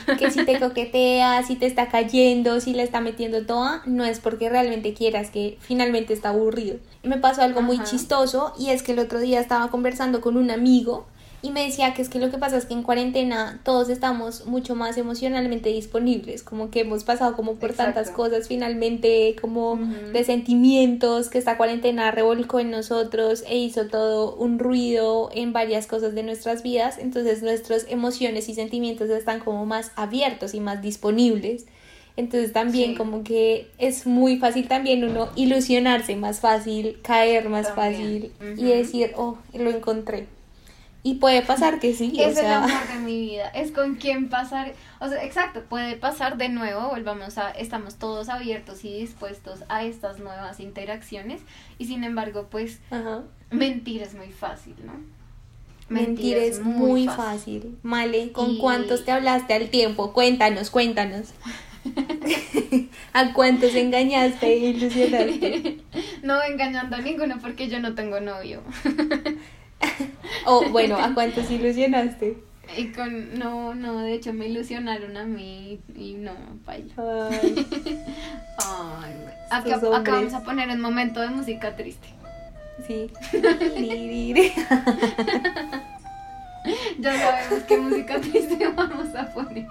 [0.08, 0.18] urbano.
[0.20, 4.20] que si te coquetea, si te está cayendo, si le está metiendo toda, no es
[4.20, 6.80] porque realmente quieras, que finalmente está aburrido.
[7.04, 10.52] Me pasó algo muy chistoso y es que el otro día estaba conversando con un
[10.52, 11.08] amigo
[11.48, 14.46] y me decía que es que lo que pasa es que en cuarentena todos estamos
[14.48, 19.80] mucho más emocionalmente disponibles, como que hemos pasado como por tantas cosas finalmente, como
[20.12, 25.88] de sentimientos que esta cuarentena revolcó en nosotros e hizo todo un ruido en varias
[25.88, 30.82] cosas de nuestras vidas, entonces nuestras emociones y sentimientos están como más abiertos y más
[30.82, 31.66] disponibles.
[32.18, 38.32] Entonces también como que es muy fácil también uno ilusionarse más fácil, caer más fácil
[38.58, 40.28] y decir, oh, lo encontré.
[41.04, 42.14] Y puede pasar que sí.
[42.20, 43.48] Es el amor de mi vida.
[43.50, 44.74] Es con quien pasar.
[45.00, 46.90] O sea, exacto, puede pasar de nuevo.
[46.90, 47.52] Volvamos a.
[47.52, 51.42] Estamos todos abiertos y dispuestos a estas nuevas interacciones.
[51.78, 52.80] Y sin embargo, pues.
[53.50, 55.18] Mentir es muy fácil, ¿no?
[55.90, 57.78] Mentir, es muy, fácil.
[57.82, 60.12] Male, ¿con cuántos te hablaste al tiempo?
[60.12, 61.30] Cuéntanos, cuéntanos.
[63.14, 65.78] ¿A cuántos engañaste e ilusionaste?
[66.24, 68.62] no engañando a ninguno porque yo no tengo novio.
[70.46, 72.38] o bueno, ¿a cuántos ilusionaste?
[72.76, 76.34] Y con, no, no, de hecho me ilusionaron a mí y no,
[76.66, 77.30] baila.
[78.58, 79.16] Ay.
[79.50, 82.08] acá, vamos a poner un momento de música triste.
[82.86, 83.10] Sí.
[87.00, 89.68] ya sabemos qué música triste vamos a poner.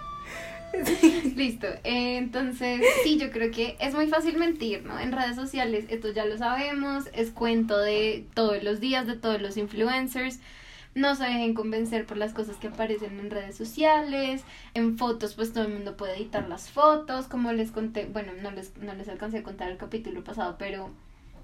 [1.37, 1.67] Listo.
[1.85, 4.99] entonces, sí, yo creo que es muy fácil mentir, ¿no?
[4.99, 9.41] En redes sociales, esto ya lo sabemos, es cuento de todos los días, de todos
[9.41, 10.41] los influencers.
[10.95, 14.45] No se dejen convencer por las cosas que aparecen en redes sociales.
[14.73, 17.27] En fotos, pues todo el mundo puede editar las fotos.
[17.27, 20.91] Como les conté, bueno, no les, no les alcancé a contar el capítulo pasado, pero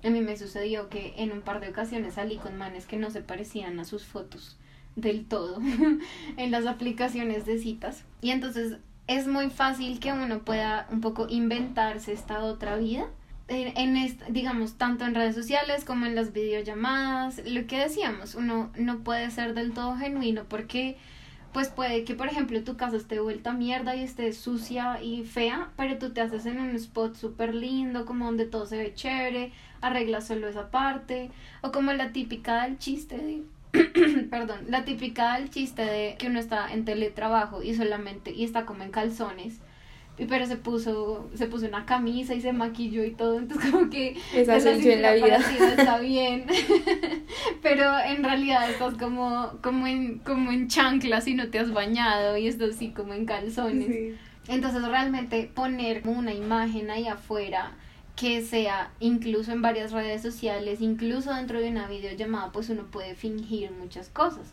[0.03, 3.11] a mí me sucedió que en un par de ocasiones salí con manes que no
[3.11, 4.57] se parecían a sus fotos
[4.97, 5.61] del todo
[6.37, 8.05] en las aplicaciones de citas.
[8.23, 13.07] Y entonces es muy fácil que uno pueda un poco inventarse esta otra vida.
[13.49, 19.01] En, digamos, tanto en redes sociales como en las videollamadas, lo que decíamos, uno no
[19.01, 20.97] puede ser del todo genuino porque
[21.53, 25.71] pues puede que, por ejemplo, tu casa esté vuelta mierda y esté sucia y fea,
[25.77, 29.53] pero tú te haces en un spot súper lindo, como donde todo se ve chévere,
[29.83, 33.43] arreglas solo esa parte, o como la típica del chiste
[34.31, 38.67] perdón, la típica del chiste de que uno está en teletrabajo y solamente, y está
[38.67, 39.61] como en calzones,
[40.29, 44.17] pero se puso, se puso una camisa y se maquilló y todo, entonces como que
[44.35, 45.37] Esa en la vida.
[45.37, 46.47] está bien,
[47.63, 52.37] pero en realidad estás como, como en, como en chanclas y no te has bañado
[52.37, 53.87] y estás así como en calzones.
[53.87, 54.15] Sí.
[54.49, 57.77] Entonces realmente poner una imagen ahí afuera
[58.17, 63.15] que sea incluso en varias redes sociales, incluso dentro de una videollamada, pues uno puede
[63.15, 64.53] fingir muchas cosas.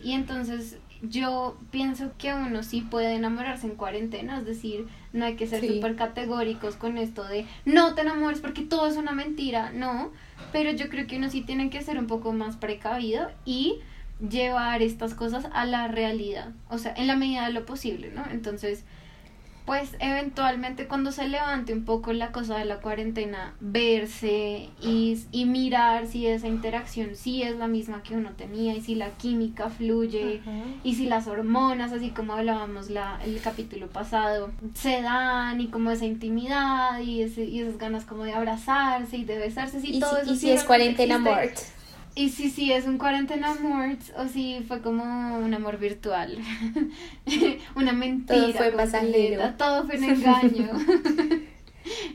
[0.00, 5.36] Y entonces yo pienso que uno sí puede enamorarse en cuarentena, es decir, no hay
[5.36, 5.68] que ser Sí.
[5.74, 10.10] súper categóricos con esto de no te enamores porque todo es una mentira, no,
[10.52, 13.76] pero yo creo que uno sí tiene que ser un poco más precavido y
[14.28, 18.24] llevar estas cosas a la realidad, o sea, en la medida de lo posible, ¿no?
[18.30, 18.84] Entonces,
[19.68, 25.44] pues eventualmente cuando se levante un poco la cosa de la cuarentena, verse y, y
[25.44, 29.68] mirar si esa interacción sí es la misma que uno tenía y si la química
[29.68, 30.40] fluye
[30.82, 35.90] y si las hormonas, así como hablábamos la, el capítulo pasado, se dan y como
[35.90, 40.00] esa intimidad y, ese, y esas ganas como de abrazarse y de besarse, si Y,
[40.00, 41.30] todo si, eso y si es cuarentena existe.
[41.30, 41.77] mort.
[42.18, 46.36] Y si sí es un cuarentena amor o si fue como un amor virtual.
[47.76, 48.40] Una mentira.
[48.40, 49.54] Todo fue pasajero.
[49.56, 50.68] Todo fue un engaño.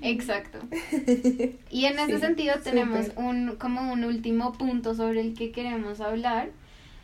[0.02, 0.60] Exacto.
[1.70, 6.02] Y en ese Sí, sentido tenemos un como un último punto sobre el que queremos
[6.02, 6.50] hablar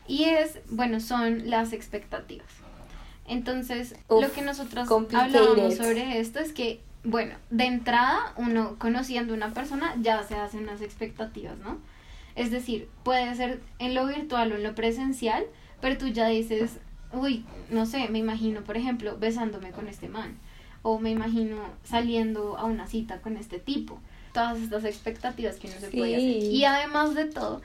[0.05, 2.49] y es, bueno, son las expectativas.
[3.25, 9.31] Entonces, Uf, lo que nosotros hablábamos sobre esto es que, bueno, de entrada, uno conociendo
[9.31, 11.77] a una persona ya se hacen unas expectativas, ¿no?
[12.39, 15.43] Es decir, puede ser en lo virtual o en lo presencial,
[15.81, 16.77] pero tú ya dices,
[17.11, 20.37] uy, no sé, me imagino, por ejemplo, besándome con este man,
[20.81, 23.99] o me imagino saliendo a una cita con este tipo.
[24.33, 26.41] Todas estas expectativas que uno se puede hacer.
[26.41, 26.47] Sí.
[26.51, 27.61] Y además de todo,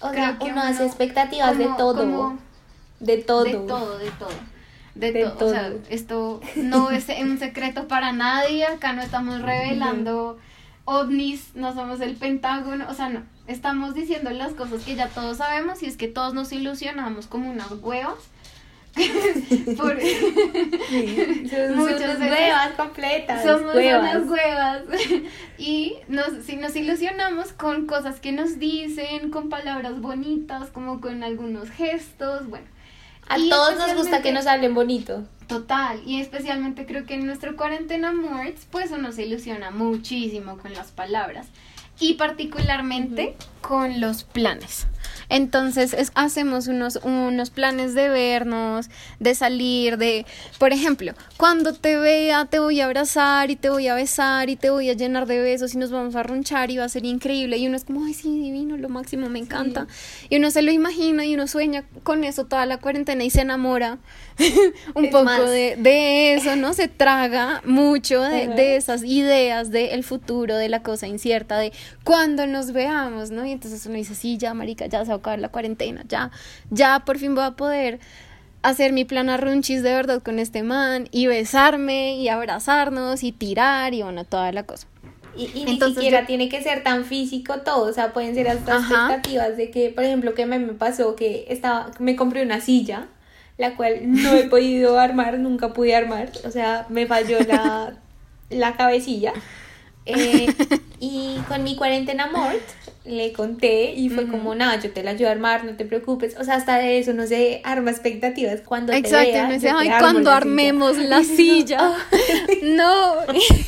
[0.00, 1.96] O Creo sea, que uno hace uno expectativas de todo.
[2.00, 2.38] como-
[3.00, 3.44] de todo.
[3.44, 4.28] de todo, de todo.
[4.94, 5.46] De, De todo.
[5.46, 8.64] O sea, esto no es un secreto para nadie.
[8.66, 10.38] Acá no estamos revelando
[10.84, 12.86] ovnis, no somos el Pentágono.
[12.88, 13.22] O sea, no.
[13.46, 17.50] Estamos diciendo las cosas que ya todos sabemos y es que todos nos ilusionamos como
[17.50, 18.14] unas huevas.
[19.76, 23.42] Por- Sí, son Muchas huevas completas.
[23.42, 24.16] somos huevas.
[24.16, 24.82] unas huevas.
[25.58, 31.22] y nos, si nos ilusionamos con cosas que nos dicen, con palabras bonitas, como con
[31.22, 32.66] algunos gestos, bueno.
[33.28, 35.24] A Y todos nos gusta que nos hablen bonito.
[35.48, 40.72] Total, y especialmente creo que en nuestro cuarentena Morts, pues uno se ilusiona muchísimo con
[40.72, 41.48] las palabras
[41.98, 44.86] y particularmente con los planes.
[45.28, 48.88] Entonces es- hacemos unos, unos planes de vernos,
[49.20, 50.26] de salir, de,
[50.58, 54.56] por ejemplo, cuando te vea te voy a abrazar y te voy a besar y
[54.56, 57.04] te voy a llenar de besos y nos vamos a ronchar y va a ser
[57.06, 59.86] increíble y uno es como, ay sí, divino, lo máximo, me encanta.
[60.28, 63.40] Y uno se lo imagina y uno sueña con eso toda la cuarentena y se
[63.42, 63.98] enamora
[64.94, 66.74] un Es poco de, de eso, ¿no?
[66.74, 71.72] Se traga mucho de, de esas ideas del futuro, de la cosa incierta, de
[72.04, 73.46] cuando nos veamos, ¿no?
[73.46, 76.30] Y entonces uno dice, sí, ya, marica, ya se va a acabar la cuarentena, ya,
[76.70, 77.98] ya por fin voy a poder
[78.62, 83.32] hacer mi plan a runchis de verdad con este man y besarme y abrazarnos y
[83.32, 84.86] tirar y bueno, toda la cosa.
[85.36, 88.48] Y, y ni siquiera yo- tiene que ser tan físico todo, o sea, pueden ser
[88.48, 88.94] hasta Ajá.
[88.94, 93.08] expectativas de que, por ejemplo, que mí me pasó que estaba, me compré una silla,
[93.58, 97.94] la cual no he podido armar, nunca pude armar, o sea, me falló la,
[98.48, 99.32] la cabecilla.
[100.06, 100.54] Eh,
[101.00, 102.62] y con mi cuarentena mort
[103.04, 104.32] le conté y fue Ujú.
[104.32, 106.36] como, nada, yo te la ayudo a armar, no te preocupes.
[106.38, 108.60] O sea, hasta de eso no se arma expectativas.
[108.62, 110.36] Cuando te Exacto, vea, uno dice, yo te ay, cuando la silla".
[110.36, 111.94] armemos la no, silla.
[112.62, 113.14] No,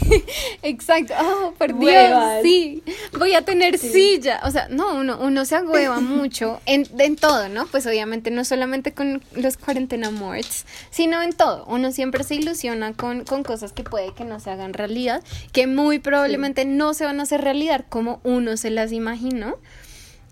[0.63, 2.83] exacto, oh, por Dios, sí,
[3.19, 3.89] voy a tener Sí.
[3.91, 4.41] silla.
[4.45, 7.67] O sea, no, uno, uno se agüeva mucho en, en todo, ¿no?
[7.67, 11.65] Pues obviamente no solamente con los cuarentena morts, sino en todo.
[11.67, 15.23] Uno siempre se ilusiona con, con cosas que puede que no se hagan realidad,
[15.53, 18.93] que muy probablemente no se van a hacer realidad como uno se las
[19.27, 19.57] imaginó.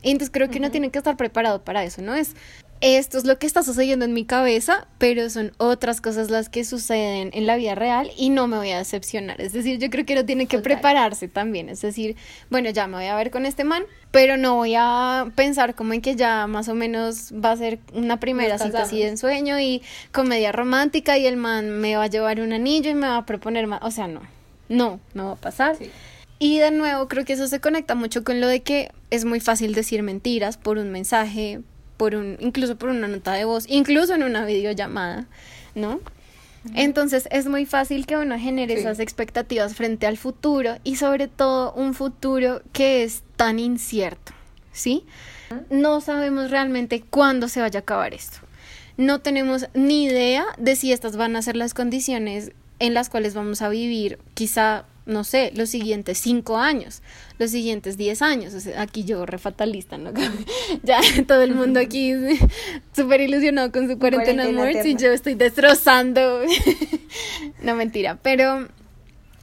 [0.02, 2.14] Y entonces creo que uno tiene que estar preparado para eso, ¿no?
[2.14, 2.34] Es
[2.80, 6.64] esto es lo que está sucediendo en mi cabeza, pero son otras cosas las que
[6.64, 9.40] suceden en la vida real y no me voy a decepcionar.
[9.40, 10.74] Es decir, yo creo que uno tiene que Total.
[10.74, 11.70] prepararse también.
[11.70, 12.16] Es decir,
[12.50, 15.94] bueno, ya me voy a ver con este man, pero no voy a pensar como
[15.94, 19.58] en que ya más o menos va a ser una primera cita así de ensueño
[19.60, 19.80] y
[20.12, 23.24] comedia romántica y el man me va a llevar un anillo y me va a
[23.24, 23.80] proponer más.
[23.82, 24.20] O sea, no,
[24.68, 25.76] no, no va a pasar.
[25.76, 25.90] Sí.
[26.44, 29.40] Y de nuevo, creo que eso se conecta mucho con lo de que es muy
[29.40, 31.62] fácil decir mentiras por un mensaje,
[31.96, 35.26] por un, incluso por una nota de voz, incluso en una videollamada,
[35.74, 36.00] ¿no?
[36.74, 38.80] Entonces es muy fácil que uno genere Sí.
[38.80, 44.32] esas expectativas frente al futuro y sobre todo un futuro que es tan incierto,
[44.70, 45.06] ¿sí?
[45.70, 48.36] No sabemos realmente cuándo se vaya a acabar esto.
[48.98, 53.32] No tenemos ni idea de si estas van a ser las condiciones en las cuales
[53.32, 57.02] vamos a vivir quizá no sé, los siguientes cinco años,
[57.38, 58.54] los siguientes diez años.
[58.54, 60.12] O sea, aquí yo re fatalista, ¿no?
[60.82, 62.12] ya todo el mundo aquí
[62.96, 66.42] súper ilusionado con su cuarentena muertos y yo estoy destrozando.
[67.62, 68.68] no mentira, pero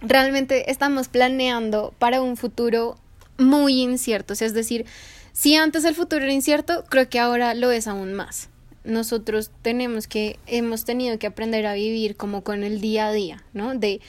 [0.01, 2.97] realmente estamos planeando para un futuro
[3.37, 4.33] muy incierto.
[4.33, 4.85] O sea, es decir,
[5.31, 8.49] si antes el futuro era incierto, creo que ahora lo es aún más.
[8.83, 13.43] Nosotros tenemos que, hemos tenido que aprender a vivir como con el día a día,
[13.53, 13.75] ¿no?
[13.75, 14.01] De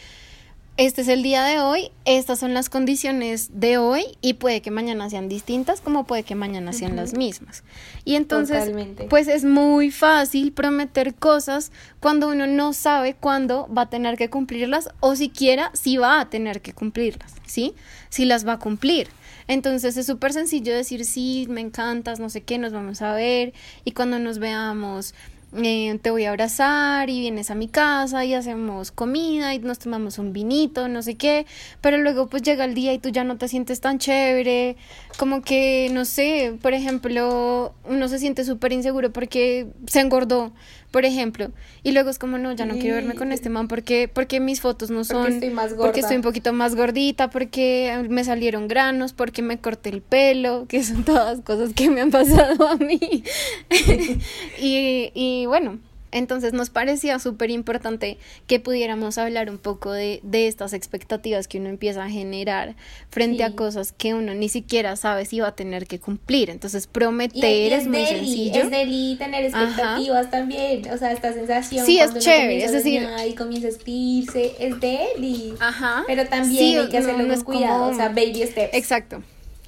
[0.79, 4.70] este es el día de hoy, estas son las condiciones de hoy y puede que
[4.70, 7.62] mañana sean distintas como puede que mañana sean las mismas.
[8.05, 8.73] Y entonces,
[9.11, 14.31] pues es muy fácil prometer cosas cuando uno no sabe cuándo va a tener que
[14.31, 17.75] cumplirlas o siquiera si va a tener que cumplirlas, ¿sí?
[18.09, 19.09] Si las va a cumplir.
[19.49, 23.53] Entonces es súper sencillo decir, sí, me encantas, no sé qué, nos vamos a ver
[23.85, 25.14] y cuando nos veamos
[25.55, 29.78] eh, te voy a abrazar y vienes a mi casa y hacemos comida y nos
[29.78, 31.46] tomamos un vinito, no sé qué,
[31.80, 34.76] pero luego pues llega el día y tú ya no te sientes tan chévere,
[35.18, 40.53] como que, no sé, por ejemplo, uno se siente súper inseguro porque se engordó,
[40.93, 41.51] por ejemplo,
[41.82, 44.61] y luego es como, no, ya no quiero verme con este man porque, porque mis
[44.61, 48.68] fotos no son, porque estoy, más porque estoy un poquito más gordita, porque me salieron
[48.68, 52.76] granos, porque me corté el pelo, que son todas cosas que me han pasado a
[52.76, 53.24] mí.
[54.61, 55.78] y, y bueno,
[56.13, 61.59] entonces nos parecía súper importante que pudiéramos hablar un poco de, de, estas expectativas que
[61.59, 62.77] uno empieza a generar
[63.11, 66.51] frente a cosas que uno ni siquiera sabe si va a tener que cumplir.
[66.51, 68.63] Entonces prometer es, muy sencillo.
[68.63, 71.87] Es deli tener expectativas también, o sea, esta sensación.
[71.87, 73.09] Sí, es chévere, es decir.
[73.27, 75.55] Y comienza a escribirse, es deli.
[75.61, 76.05] Ajá.
[76.07, 78.75] Pero también hay que hacerlo con cuidado, o sea, baby steps.
[78.75, 79.23] Exacto.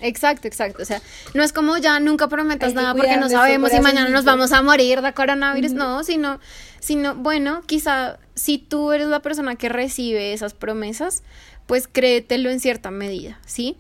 [0.04, 0.82] Exacto, exacto.
[0.82, 1.00] O sea,
[1.32, 4.60] no es como ya nunca prometas nada porque no sabemos si mañana nos vamos a
[4.62, 6.40] morir de coronavirus, no, sino,
[6.78, 11.22] sino, bueno, quizá si tú eres la persona que recibe esas promesas,
[11.66, 13.78] pues créetelo en cierta medida, ¿sí?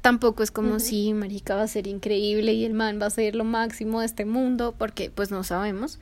[0.00, 3.36] Tampoco es como si marica va a ser increíble y el man va a ser
[3.36, 6.00] lo máximo de este mundo, porque pues no sabemos.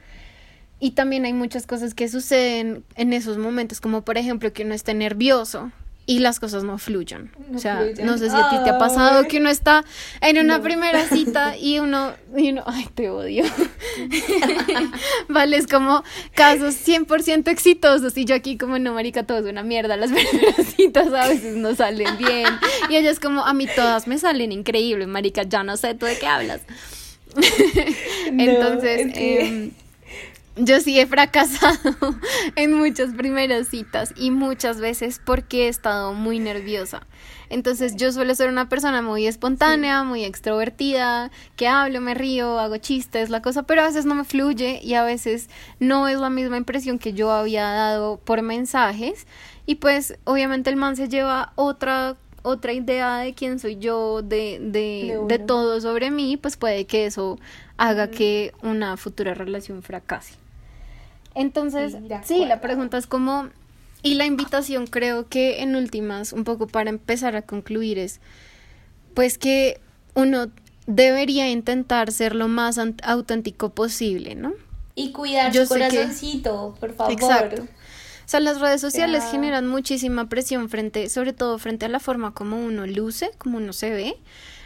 [0.78, 4.74] Y también hay muchas cosas que suceden en esos momentos, como por ejemplo que uno
[4.74, 5.72] esté nervioso,
[6.06, 7.30] y las cosas no fluyan.
[7.54, 9.84] o sea, no sé si a ti te ha pasado que uno está
[10.20, 13.44] en una primera cita y uno, y uno, ay, te odio.
[15.28, 16.02] vale, es como
[16.34, 20.66] casos 100% exitosos y yo aquí como, no, marica, todo es una mierda, las primeras
[20.74, 22.46] citas a veces no salen bien.
[22.88, 26.06] Y ella es como, a mí todas me salen increíbles, marica, ya no sé tú
[26.06, 26.62] de qué hablas.
[28.26, 29.70] Entonces, em,
[30.60, 32.14] yo sí he fracasado
[32.56, 37.06] en muchas primeras citas y muchas veces porque he estado muy nerviosa.
[37.48, 42.76] Entonces yo suelo ser una persona muy espontánea, muy extrovertida, que hablo, me río, hago
[42.76, 45.50] chistes, la cosa, pero a veces no me fluye y a veces
[45.80, 49.26] no es la misma impresión que yo había dado por mensajes
[49.66, 54.58] y pues obviamente el man se lleva otra otra idea de quién soy yo, de,
[54.60, 57.38] de, de, todo sobre mí, pues puede que eso
[57.76, 60.39] haga que una futura relación fracase.
[61.34, 63.48] Entonces, sí, la pregunta es como,
[64.02, 68.20] y la invitación creo que en últimas, un poco para empezar a concluir es,
[69.14, 69.80] pues que
[70.14, 70.48] uno
[70.86, 74.52] debería intentar ser lo más auténtico posible, ¿no?
[74.94, 77.12] Y cuidar Yo su corazoncito, por favor.
[77.12, 77.62] Exacto.
[77.62, 82.32] O sea, las redes sociales generan muchísima presión frente, sobre todo frente a la forma
[82.32, 84.16] como uno luce, como uno se ve.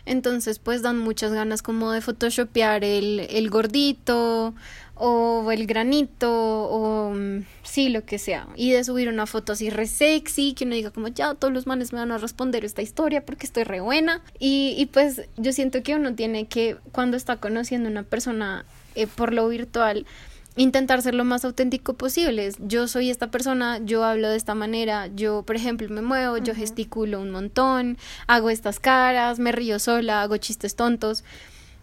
[0.04, 4.54] Entonces, pues dan muchas ganas como de photoshopear el, el gordito
[4.97, 8.49] o el granito o mm, sí, lo que sea.
[8.57, 11.66] Y de subir una foto así re sexy, que uno diga como ya todos los
[11.66, 14.22] manes me van a responder esta historia porque estoy re buena.
[14.38, 18.64] Y, y pues yo siento que uno tiene que, cuando está conociendo a una persona
[18.95, 20.07] eh, por lo virtual,
[20.57, 22.51] intentar ser lo más auténtico posible.
[22.61, 26.55] Yo soy esta persona, yo hablo de esta manera, yo, por ejemplo, me muevo, yo
[26.55, 31.24] gesticulo un montón, hago estas caras, me río sola, hago chistes tontos.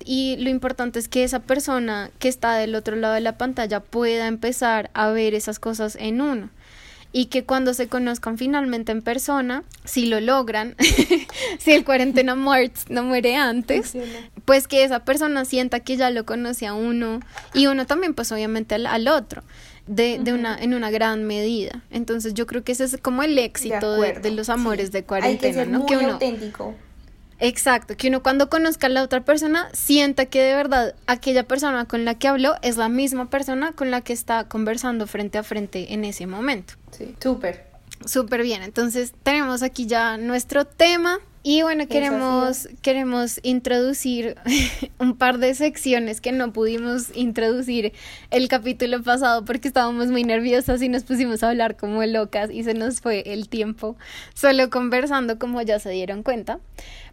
[0.06, 3.80] Y lo importante es que esa persona que está del otro lado de la pantalla
[3.80, 6.50] pueda empezar a ver esas cosas en uno.
[7.14, 10.76] Y que cuando se conozcan finalmente en persona, si lo logran,
[11.60, 13.98] si el cuarentena muerts no muere antes,
[14.46, 17.20] pues que esa persona sienta que ya lo conoce a uno
[17.54, 19.44] y uno también pues obviamente al, otro.
[19.88, 21.82] De, de, una, en una gran medida.
[21.90, 25.52] Entonces yo creo que ese es como el éxito de, los amores de cuarentena, Hay
[25.52, 25.80] que ser ¿no?
[25.80, 26.76] Muy auténtico.
[27.44, 31.86] Exacto, que uno cuando conozca a la otra persona sienta que de verdad aquella persona
[31.86, 35.44] con la que habló es la misma persona con la que está conversando frente a
[35.44, 36.76] frente en ese momento.
[36.92, 37.66] Sí, súper.
[38.06, 44.36] Súper bien, entonces tenemos aquí ya nuestro tema Y bueno, queremos, queremos introducir
[45.00, 47.94] un par de secciones que no pudimos introducir
[48.30, 52.64] el capítulo pasado porque estábamos muy nerviosas y nos pusimos a hablar como locas y
[52.64, 53.98] se nos fue el tiempo
[54.36, 56.60] solo conversando como ya se dieron cuenta.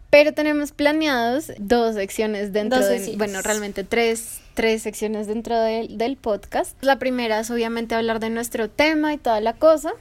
[0.09, 6.75] Pero tenemos planeados dos secciones dentro de, bueno, realmente tres, tres secciones dentro del podcast.
[6.83, 9.93] La primera es obviamente hablar de nuestro tema y toda la cosa.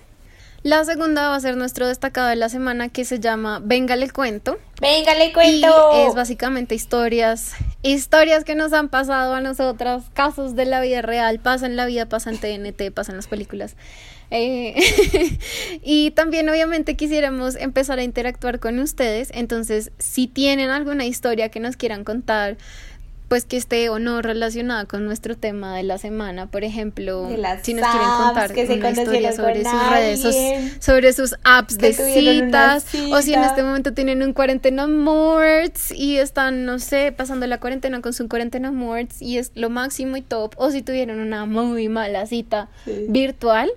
[0.65, 4.11] La segunda va a ser nuestro destacado de la semana que se llama Venga le
[4.11, 4.59] cuento.
[4.81, 5.91] Venga le cuento.
[5.95, 7.53] Y es básicamente historias,
[7.83, 11.87] historias que nos han pasado a nosotras, casos de la vida real, pasan en la
[11.87, 13.77] vida, pasan en TNT, pasan en las películas.
[14.31, 14.75] Eh,
[15.83, 21.61] y también obviamente quisiéramos empezar a interactuar con ustedes, entonces si tienen alguna historia que
[21.61, 22.59] nos quieran contar,
[23.29, 27.29] pues que esté o no relacionada con nuestro tema de la semana, por ejemplo,
[27.63, 33.21] si nos quieren contar una historia sobre sus redes, sobre sus apps de citas, o
[33.21, 38.01] si en este momento tienen un cuarentena morts y están, no sé, pasando la cuarentena
[38.01, 41.91] con su cuarentena morts y es lo máximo y top, o si tuvieron una muy
[41.91, 42.69] mala cita
[43.09, 43.71] virtual,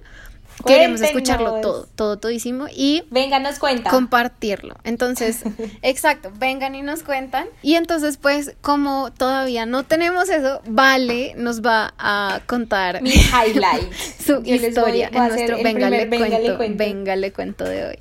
[0.66, 3.91] Queremos escucharlo todo, todo, todísimo y vengan nos cuentan.
[3.91, 4.76] Compartirlo.
[4.84, 5.43] Entonces,
[5.82, 7.47] exacto, vengan y nos cuentan.
[7.62, 13.91] Y entonces, pues, como todavía no tenemos eso, Vale nos va a contar mi highlight,
[13.93, 17.99] su historia en nuestro venga, le cuento, venga le cuento de hoy.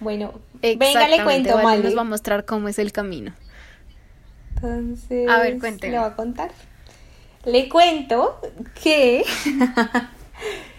[0.00, 0.32] Bueno,
[0.62, 3.32] venga le cuento, vale, nos va a mostrar cómo es el camino.
[4.56, 5.92] Entonces, a ver, cuénteme.
[5.92, 6.50] Le va a contar.
[7.44, 8.38] Le cuento
[8.82, 9.24] que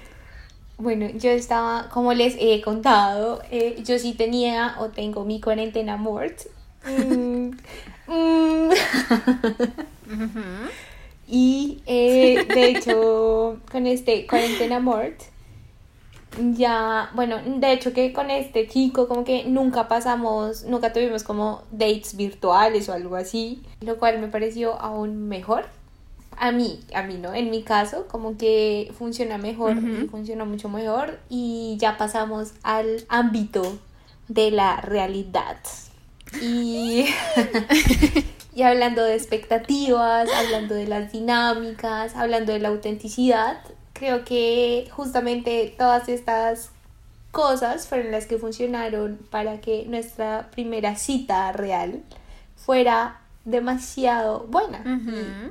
[0.81, 5.95] Bueno, yo estaba, como les he contado, eh, yo sí tenía o tengo mi cuarentena
[5.95, 6.41] mort.
[6.87, 7.51] Mm,
[8.07, 8.71] mm.
[11.27, 15.21] y eh, de hecho, con este cuarentena mort,
[16.53, 21.61] ya, bueno, de hecho que con este chico como que nunca pasamos, nunca tuvimos como
[21.69, 25.65] dates virtuales o algo así, lo cual me pareció aún mejor
[26.41, 27.35] a mí, a mí, ¿no?
[27.35, 29.77] En mi caso, como que funciona mejor,
[30.09, 33.77] funciona mucho mejor y ya pasamos al ámbito
[34.27, 35.57] de la realidad.
[36.41, 37.05] Y,
[38.55, 43.59] y hablando de expectativas, hablando de las dinámicas, hablando de la autenticidad,
[43.93, 46.71] creo que justamente todas estas
[47.29, 52.01] cosas fueron las que funcionaron para que nuestra primera cita real
[52.55, 54.83] fuera demasiado buena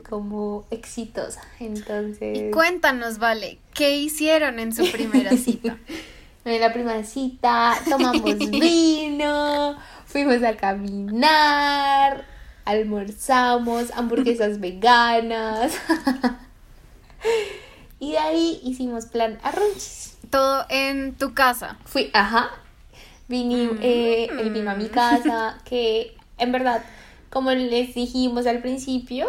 [0.09, 1.43] como exitosa.
[1.59, 2.38] Entonces.
[2.38, 5.76] Y cuéntanos, vale, ¿qué hicieron en su primera cita?
[6.45, 9.76] en la primera cita tomamos vino,
[10.07, 12.24] fuimos a caminar,
[12.64, 15.74] almorzamos hamburguesas veganas.
[17.99, 20.16] y de ahí hicimos plan arroz.
[20.30, 21.76] Todo en tu casa.
[21.84, 22.51] Fui, ajá.
[23.28, 26.82] Vine, eh, él vino a mi casa, que en verdad
[27.31, 29.26] como les dijimos al principio,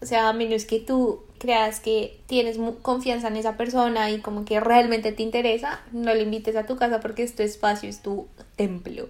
[0.00, 4.44] o sea, a menos que tú creas que tienes confianza en esa persona y como
[4.44, 8.02] que realmente te interesa, no le invites a tu casa porque es tu espacio, es
[8.02, 9.08] tu templo.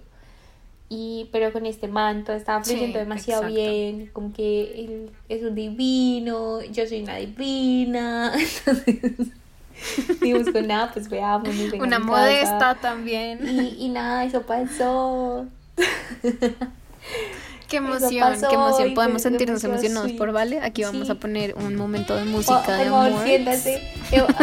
[0.89, 6.61] Y, pero con este manto estaba fluyendo demasiado bien, como que él es un divino,
[6.63, 8.33] yo soy una divina.
[8.65, 9.29] Entonces,
[10.19, 11.49] dijimos con nada, pues veamos.
[11.79, 13.39] Una modesta también.
[13.47, 15.45] Y, y nada, eso pasó.
[17.71, 18.11] Qué emoción,
[18.49, 18.93] qué emoción.
[18.93, 20.59] Podemos sentirnos emocionados por Vale.
[20.59, 23.23] Aquí vamos a poner un momento de música de amor.
[23.23, 23.81] siéntate.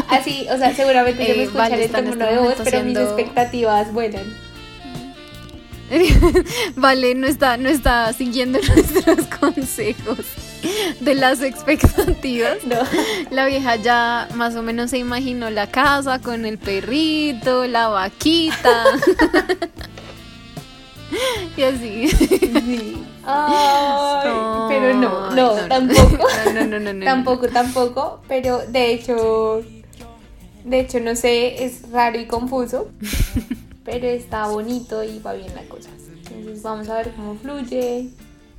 [0.08, 3.92] así, o sea, seguramente yo me eh, escucharé vale, este de voz, pero mis expectativas
[3.92, 4.24] vuelan.
[6.76, 10.20] vale, no está, no está siguiendo nuestros consejos
[11.00, 12.64] de las expectativas.
[12.64, 12.76] No.
[13.30, 18.84] La vieja ya más o menos se imaginó la casa con el perrito, la vaquita.
[21.56, 22.08] Y así.
[22.08, 23.04] Sí.
[23.24, 24.30] Ay,
[24.68, 26.26] pero no, no, tampoco.
[26.54, 28.20] No, no, no, no, Tampoco, tampoco.
[28.26, 29.62] Pero de hecho,
[30.64, 32.90] de hecho, no sé, es raro y confuso.
[33.84, 35.90] pero está bonito y va bien la cosa.
[36.30, 38.08] Entonces vamos a ver cómo fluye.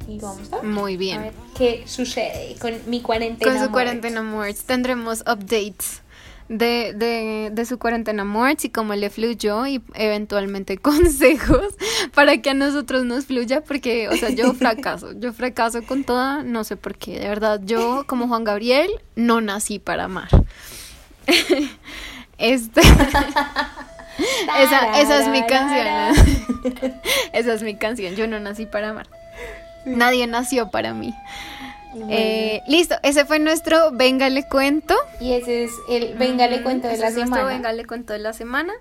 [0.08, 0.66] Y vamos a ver.
[0.66, 1.20] Muy bien.
[1.20, 3.52] A ver qué sucede con mi cuarentena.
[3.52, 4.64] Con su cuarentena muerts.
[4.64, 6.02] Tendremos updates
[6.50, 11.76] de, de, de su cuarentena muerts y cómo le fluyó y eventualmente consejos
[12.14, 16.44] para que a nosotros nos fluya porque, o sea, yo fracaso, yo fracaso con toda,
[16.44, 20.30] no sé por qué, de verdad, yo como Juan Gabriel no nací para amar.
[22.38, 22.82] este...
[24.60, 25.88] esa, esa es mi canción.
[27.32, 29.08] esa es mi canción, yo no nací para amar.
[29.86, 31.14] Nadie nació para mí.
[32.10, 34.96] Eh, listo, ese fue nuestro Venga le cuento.
[35.20, 37.46] Y ese es el Venga le cuento de la semana.
[37.46, 38.74] Venga le cuento de la semana.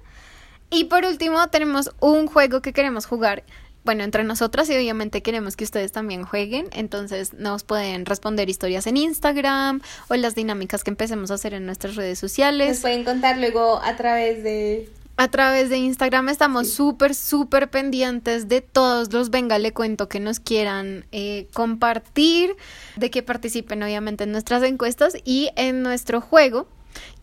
[0.71, 3.45] Y por último tenemos un juego que queremos jugar.
[3.85, 8.87] bueno, entre nosotras y obviamente queremos que ustedes también jueguen, entonces nos pueden responder historias
[8.87, 12.69] en Instagram o las dinámicas que empecemos a hacer en nuestras redes sociales.
[12.69, 18.49] Nos pueden contar luego a través de a través de Instagram estamos súper, súper pendientes
[18.49, 22.55] de todos los venga le cuento que nos quieran eh, compartir,
[22.95, 26.69] de que participen obviamente en nuestras encuestas y en nuestro juego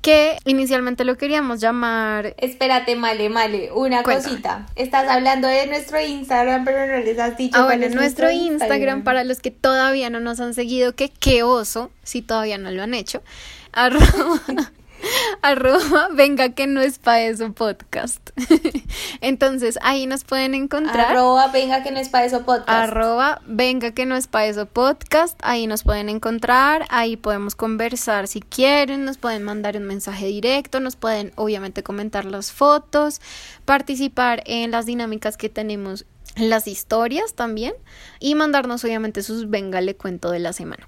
[0.01, 2.35] que inicialmente lo queríamos llamar...
[2.37, 4.65] Espérate, Male, Male, una cosita.
[4.75, 7.57] Estás hablando de nuestro Instagram, pero no les has dicho.
[7.57, 11.91] Ah, bueno, nuestro, Instagram, para los que todavía no nos han seguido, que qué oso,
[12.03, 13.23] si todavía no lo han hecho,
[13.71, 14.41] arroba
[15.41, 18.29] arroba venga que no es para eso podcast.
[19.21, 21.11] Entonces ahí nos pueden encontrar.
[21.11, 22.69] Arroba venga que no es para eso podcast.
[22.69, 25.39] Arroba venga que no es para eso podcast.
[25.43, 26.85] Ahí nos pueden encontrar.
[26.89, 29.05] Ahí podemos conversar si quieren.
[29.05, 30.79] Nos pueden mandar un mensaje directo.
[30.79, 33.21] Nos pueden obviamente comentar las fotos.
[33.65, 36.05] Participar en las dinámicas que tenemos.
[36.35, 37.73] Las historias también.
[38.19, 40.87] Y mandarnos obviamente sus venga le cuento de la semana.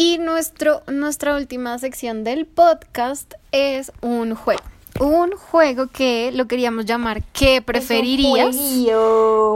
[0.00, 4.62] Y nuestro, nuestra última sección del podcast es un juego.
[5.00, 8.56] Un juego que lo queríamos llamar ¿Qué preferirías?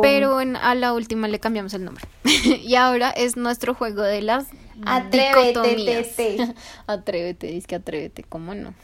[0.02, 2.04] Pero a la última le cambiamos el nombre.
[2.24, 4.46] y ahora es nuestro juego de las
[4.84, 6.54] Atrévete,
[6.88, 8.74] atrévete, es que atrévete, ¿cómo no?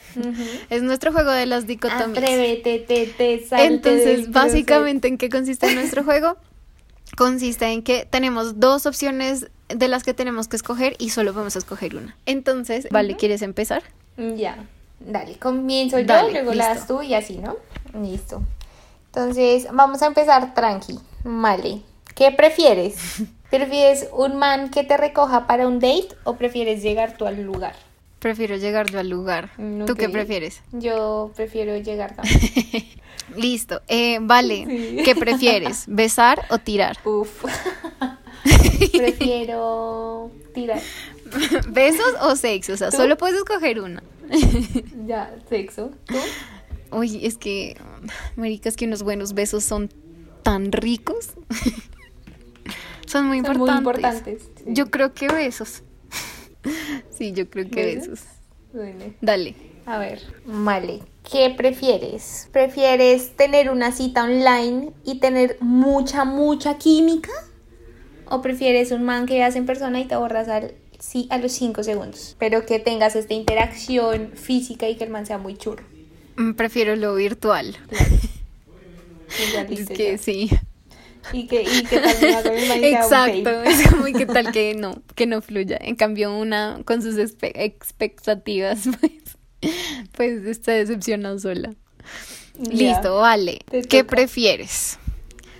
[0.71, 2.23] Es nuestro juego de las dicotomías.
[2.23, 6.37] Atrévete, te, Entonces, básicamente, ¿en qué consiste nuestro juego?
[7.17, 11.57] Consiste en que tenemos dos opciones de las que tenemos que escoger y solo vamos
[11.57, 12.17] a escoger una.
[12.27, 13.83] Entonces, vale, ¿quieres empezar?
[14.17, 14.65] Ya,
[15.01, 17.57] dale, comienzo yo, luego la das tú y así, ¿no?
[18.01, 18.43] Listo.
[19.07, 20.99] Entonces, vamos a empezar tranqui.
[21.25, 21.83] Vale,
[22.15, 22.97] ¿qué prefieres?
[23.51, 27.75] ¿Prefieres un man que te recoja para un date o prefieres llegar tú al lugar?
[28.19, 29.51] Prefiero llegar yo al lugar.
[29.57, 30.61] Mm, ¿Tú qué prefieres?
[30.73, 32.39] Yo prefiero llegar también.
[33.37, 33.81] Listo.
[33.89, 35.85] Eh, vale, ¿qué prefieres?
[35.87, 36.99] ¿Besar o tirar?
[37.05, 37.45] Uf.
[38.93, 40.81] Prefiero tirar.
[41.69, 42.73] ¿Besos o sexo?
[42.73, 44.01] O sea, solo puedes escoger uno.
[45.07, 45.91] ya, sexo.
[46.07, 46.17] ¿Tú?
[46.91, 47.77] Uy, es que,
[48.37, 49.91] marica, es que unos buenos besos son
[50.43, 51.31] tan ricos.
[53.07, 53.69] son muy importantes.
[53.69, 54.51] Muy importantes.
[54.67, 55.83] Yo creo que besos.
[57.11, 58.21] sí, yo creo que besos.
[59.21, 59.55] Dale.
[59.87, 61.01] A ver, vale.
[61.31, 62.49] ¿Qué prefieres?
[62.53, 67.33] ¿Prefieres tener una cita online y tener mucha, mucha química?
[68.31, 71.53] ¿O prefieres un man que veas en persona y te borras al, sí, a los
[71.53, 72.37] 5 segundos?
[72.39, 75.85] Pero que tengas esta interacción física y que el man sea muy churro.
[76.37, 77.77] Mm, prefiero lo virtual.
[79.71, 80.51] es que sí.
[81.33, 85.43] Y que, y que tal man Exacto, es como que tal que no, que no
[85.43, 85.79] fluya.
[85.81, 89.13] En cambio, una con sus expectativas, pues,
[90.13, 91.75] pues está decepcionado sola.
[92.59, 93.61] Listo, vale.
[93.89, 94.99] ¿Qué prefieres?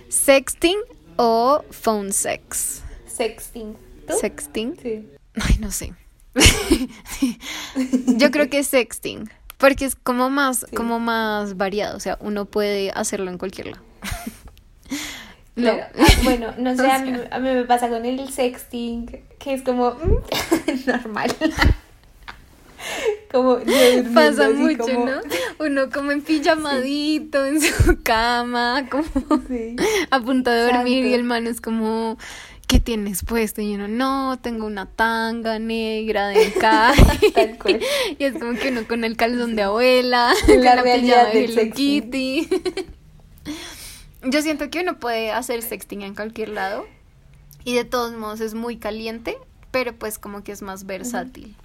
[0.09, 0.77] ¿Sexting
[1.19, 2.81] o phone sex?
[3.05, 3.75] Sexting.
[4.21, 4.77] ¿Sexting?
[4.81, 5.09] Sí.
[5.35, 5.93] Ay, no sé.
[8.17, 9.29] Yo creo que es sexting.
[9.57, 11.97] Porque es como más, como más variado.
[11.97, 13.83] O sea, uno puede hacerlo en cualquier lado.
[15.57, 15.71] no.
[15.71, 15.89] Ah,
[16.23, 19.07] bueno, no sé, a mí, a mí me pasa con el sexting,
[19.37, 19.97] que es como
[20.87, 21.35] normal.
[23.31, 23.59] como
[24.13, 25.21] pasa mucho, ¿no?
[25.65, 29.05] Uno como en pijamadito en su cama, como
[30.11, 32.17] a punto de dormir y el man es como
[32.67, 33.61] ¿qué tienes puesto?
[33.61, 37.79] Y uno, no, tengo una tanga negra de encaje.
[38.19, 41.73] y es como que uno con el calzón de abuela, la, la realidad de Hello
[41.73, 42.47] Kitty.
[44.23, 46.85] Yo siento que uno puede hacer sexting en cualquier lado
[47.63, 49.37] y de todos modos es muy caliente,
[49.71, 51.55] pero pues como que es más versátil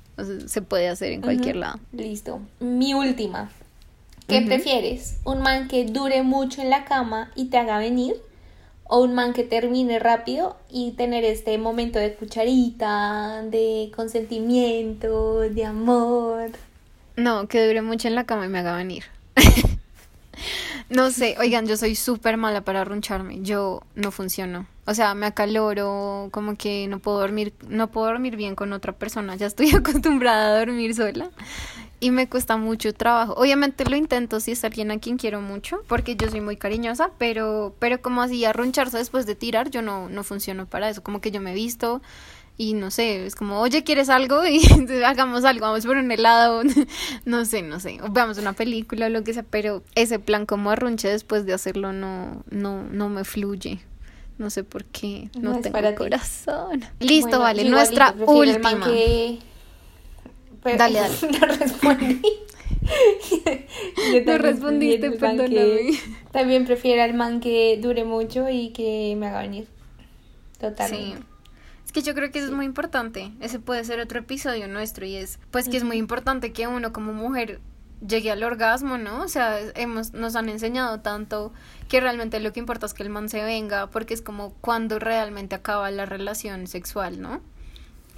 [0.47, 1.79] se puede hacer en cualquier lado.
[1.93, 2.41] Listo.
[2.61, 3.51] Mi última.
[4.27, 5.19] ¿Qué prefieres?
[5.25, 8.17] ¿Un man que dure mucho en la cama y te haga venir?
[8.85, 15.65] ¿O un man que termine rápido y tener este momento de cucharita, de consentimiento, de
[15.65, 16.51] amor?
[17.17, 19.05] No, que dure mucho en la cama y me haga venir.
[20.89, 23.41] no sé, oigan, yo soy súper mala para arruncharme.
[23.43, 24.67] Yo no funciono.
[24.87, 28.93] O sea, me acaloro, como que no puedo dormir, no puedo dormir bien con otra
[28.93, 29.37] persona.
[29.37, 31.31] Ya estoy acostumbrada a dormir sola
[32.01, 33.35] y me cuesta mucho trabajo.
[33.35, 37.11] Obviamente lo intento si es alguien a quien quiero mucho, porque yo soy muy cariñosa,
[37.19, 41.21] pero pero como así arruncharse después de tirar, yo no no funciono para eso, como
[41.21, 42.03] que yo me he visto
[42.57, 44.45] y no sé, es como, oye, ¿quieres algo?
[44.47, 44.63] Y
[45.05, 46.63] hagamos algo, vamos por un helado,
[47.25, 50.47] no sé, no sé, o veamos una película o lo que sea, pero ese plan
[50.47, 53.81] como arrunche después de hacerlo no, no, no me fluye.
[54.37, 56.85] No sé por qué, no, tengo corazón.
[56.99, 58.89] Listo, vale, nuestra última.
[60.77, 60.99] dale, dale.
[61.41, 62.23] no respondí.
[64.27, 65.93] no respondiste, perdóname.
[66.33, 69.69] también prefiero al man que dure mucho y que me haga venir.
[70.59, 71.19] Totalmente.
[71.19, 71.25] Sí.
[71.87, 73.31] Es que yo creo que eso es muy importante.
[73.41, 76.93] Ese puede ser otro episodio nuestro y es, pues que es muy importante que uno
[76.93, 77.61] como mujer
[78.07, 79.23] llegue al orgasmo, ¿no?
[79.23, 81.53] O sea, hemos, nos han enseñado tanto
[81.89, 84.99] que realmente lo que importa es que el man se venga, porque es como cuando
[84.99, 87.41] realmente acaba la relación sexual, ¿no?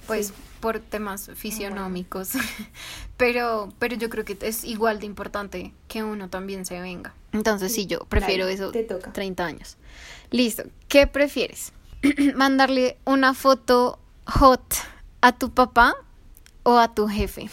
[0.05, 2.31] Pues por temas fisionómicos.
[3.17, 7.13] pero, pero yo creo que es igual de importante que uno también se venga.
[7.33, 8.71] Entonces sí, yo prefiero eso.
[8.71, 9.11] Te toca.
[9.11, 9.77] 30 años.
[10.31, 10.63] Listo.
[10.87, 11.73] ¿Qué prefieres?
[12.35, 14.75] ¿Mandarle una foto hot
[15.21, 15.95] a tu papá
[16.63, 17.49] o a tu jefe?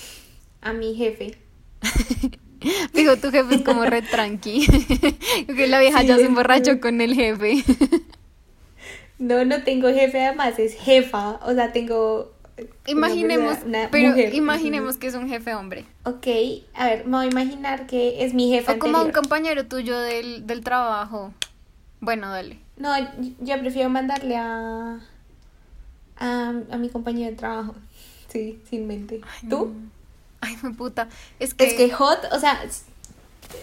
[0.63, 1.44] A mi jefe.
[2.95, 4.67] Digo, tu jefe es como re tranqui.
[5.47, 7.63] que la vieja ya se emborrachó con el jefe.
[9.19, 11.41] no, no tengo jefe, además es jefa.
[11.43, 12.33] O sea, tengo.
[12.87, 13.59] Imaginemos,
[13.91, 15.85] pero imaginemos que es un jefe hombre.
[16.05, 16.27] Ok,
[16.75, 18.73] a ver, me voy a imaginar que es mi jefe.
[18.73, 21.35] O como un compañero tuyo del, del trabajo.
[22.01, 22.59] Bueno, dale.
[22.77, 22.93] No,
[23.41, 25.01] yo prefiero mandarle a,
[26.17, 27.75] a, a mi compañero de trabajo.
[28.29, 29.21] Sí, sin mente.
[29.49, 29.75] ¿Tú?
[30.45, 31.09] Ay, me puta.
[31.39, 31.67] Es que.
[31.67, 32.61] Es que hot, o sea.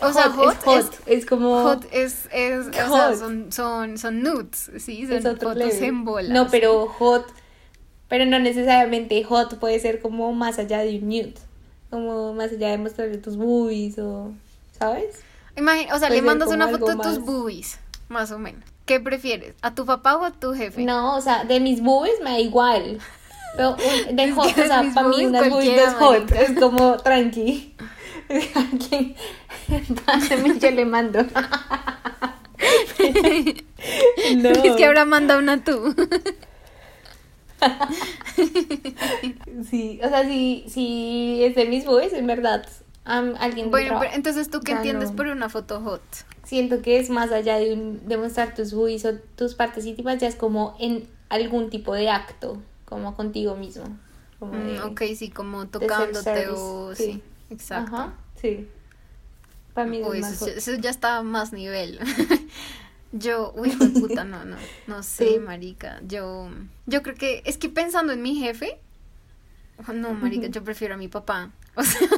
[0.01, 1.63] O sea, hot, es, hot, es, como.
[1.63, 2.27] Hot es.
[2.31, 5.07] es O sea, son, son, son nudes, ¿sí?
[5.07, 6.31] Son fotos en bolas.
[6.31, 7.25] No, pero hot.
[8.07, 11.33] Pero no necesariamente hot puede ser como más allá de un nude.
[11.89, 14.31] Como más allá de mostrarle tus boobies o.
[14.77, 15.21] ¿Sabes?
[15.57, 17.79] Imagina, o sea, le mandas una foto de tus boobies,
[18.09, 18.63] más o menos.
[18.85, 19.55] ¿Qué prefieres?
[19.61, 20.83] ¿A tu papá o a tu jefe?
[20.83, 22.99] No, o sea, de mis boobies me da igual.
[23.55, 23.75] Pero
[24.11, 27.75] de hot, o sea, para mí unas es hot, es como tranqui.
[28.89, 29.15] ¿Quién?
[30.05, 31.23] Pásame, yo le mando.
[34.37, 34.49] no.
[34.49, 35.95] Es que ahora manda una tú.
[39.69, 42.65] sí, o sea, si, si es de mis boys, en verdad,
[43.03, 46.01] alguien Bueno, pero entonces tú qué entiendes por una foto hot?
[46.43, 50.19] Siento que es más allá de, un, de mostrar tus boys o tus partes íntimas,
[50.19, 52.61] ya es como en algún tipo de acto
[52.91, 53.85] como contigo mismo.
[54.37, 57.21] Como mm, ok, sí, como tocándote o sí.
[57.49, 57.95] exacto.
[57.95, 58.67] Ajá, sí.
[59.73, 61.99] Para mí es más eso, ya está a más nivel.
[63.13, 63.69] yo, uy,
[63.99, 66.01] puta, no, no, no sé, marica.
[66.05, 66.49] Yo,
[66.85, 68.77] yo creo que, es que pensando en mi jefe,
[69.93, 71.51] no, marica, yo prefiero a mi papá.
[71.75, 72.09] O sea,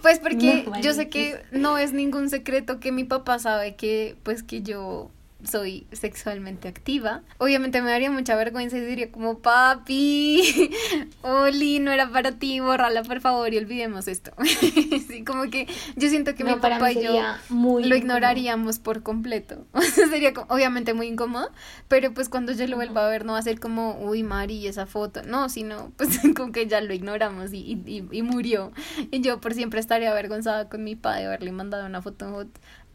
[0.00, 4.42] pues porque yo sé que no es ningún secreto que mi papá sabe que, pues
[4.42, 5.10] que yo
[5.44, 7.22] soy sexualmente activa.
[7.38, 10.70] Obviamente me daría mucha vergüenza y diría como, papi,
[11.22, 14.32] Oli, no era para ti, bórrala por favor y olvidemos esto.
[15.08, 19.66] sí, como que yo siento que mi papá y yo lo ignoraríamos por completo.
[20.10, 21.50] sería obviamente muy incómodo,
[21.86, 24.66] pero pues cuando yo lo vuelva a ver no va a ser como, uy, Mari,
[24.66, 25.22] esa foto.
[25.22, 28.72] No, sino pues como que ya lo ignoramos y, y, y, murió.
[29.10, 32.46] Y yo por siempre estaría avergonzada con mi padre de haberle mandado una foto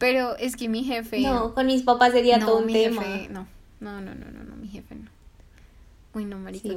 [0.04, 1.22] pero es que mi jefe.
[1.22, 3.01] No, con mis papás sería todo un tema.
[3.01, 3.47] Jefe, no,
[3.80, 5.10] no, no, no, no, no, mi jefe no.
[6.14, 6.68] Uy, no, marica.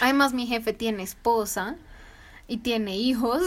[0.00, 1.76] Además, mi jefe tiene esposa
[2.48, 3.42] y tiene hijos,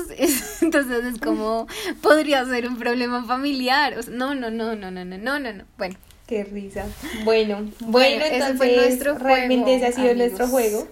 [0.61, 1.65] entonces es como
[2.03, 3.95] podría ser un problema familiar.
[4.09, 5.63] no, no, no, no, no, no, no, no, no.
[5.79, 5.95] Bueno.
[6.27, 6.85] Qué risa.
[7.23, 10.87] Bueno, bueno, entonces fue nuestro realmente ese ha sido nuestro juego.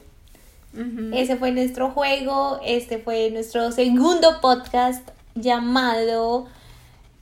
[1.13, 6.47] Ese fue nuestro juego, este fue nuestro segundo podcast llamado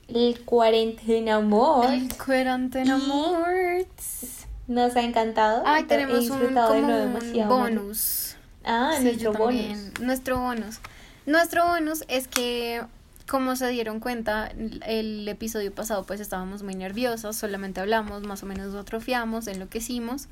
[0.08, 1.92] el cuarentena amor.
[1.92, 3.86] El cuarentena amor.
[4.68, 5.64] Nos ha encantado.
[5.66, 6.56] Ay, tenemos un,
[7.48, 8.36] bonus.
[8.64, 10.00] Ah, nuestro bonus.
[10.00, 10.80] Nuestro bonus.
[11.26, 12.84] Nuestro bonus es que,
[13.28, 14.52] como se dieron cuenta,
[14.86, 20.28] el episodio pasado pues estábamos muy nerviosas, solamente hablamos, más o menos atrofiamos, enloquecimos.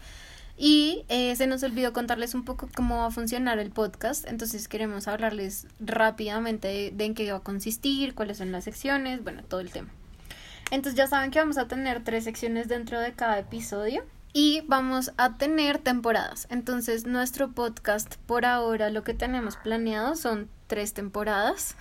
[0.56, 4.68] Y eh, se nos olvidó contarles un poco cómo va a funcionar el podcast, entonces
[4.68, 9.62] queremos hablarles rápidamente de, en qué va a consistir, cuáles son las secciones, bueno, todo
[9.62, 9.90] el tema.
[10.70, 15.12] Entonces ya saben que vamos a tener tres secciones dentro de cada episodio y vamos
[15.18, 16.48] a tener temporadas.
[16.50, 21.76] Entonces nuestro podcast por ahora lo que tenemos planeado son tres temporadas.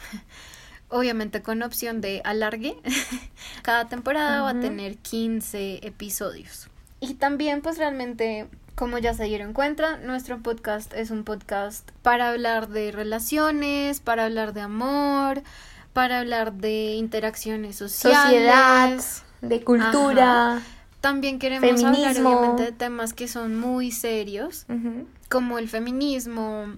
[0.89, 2.77] Obviamente con opción de alargue.
[3.63, 6.69] Cada temporada va a tener 15 episodios.
[7.01, 12.31] Y también pues realmente como ya se dieron cuenta, nuestro podcast es un podcast para
[12.31, 15.43] hablar de relaciones, para hablar de amor,
[15.93, 19.01] para hablar de interacciones sociales, sociedad,
[19.43, 20.63] de cultura.
[21.01, 24.67] También queremos hablar obviamente de temas que son muy serios,
[25.29, 26.77] como el feminismo,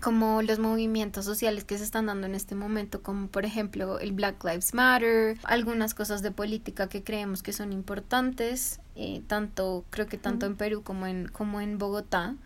[0.00, 4.12] como los movimientos sociales que se están dando en este momento, como por ejemplo el
[4.12, 10.06] Black Lives Matter, algunas cosas de política que creemos que son importantes, eh, tanto creo
[10.06, 12.36] que tanto en Perú como en como en Bogotá.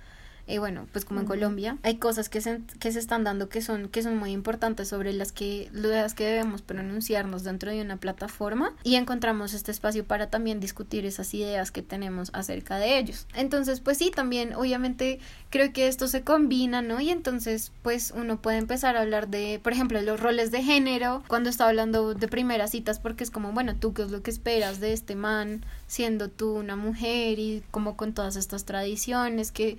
[0.49, 3.61] Eh, bueno, pues como en Colombia, hay cosas que se, que se están dando que
[3.61, 7.97] son, que son muy importantes sobre las que, las que debemos pronunciarnos dentro de una
[7.97, 13.27] plataforma y encontramos este espacio para también discutir esas ideas que tenemos acerca de ellos.
[13.35, 15.19] Entonces, pues sí, también obviamente
[15.51, 17.01] creo que esto se combina, ¿no?
[17.01, 21.25] Y entonces, pues uno puede empezar a hablar de, por ejemplo, los roles de género
[21.27, 24.31] cuando está hablando de primeras citas porque es como, bueno, tú qué es lo que
[24.31, 29.79] esperas de este man siendo tú una mujer y como con todas estas tradiciones que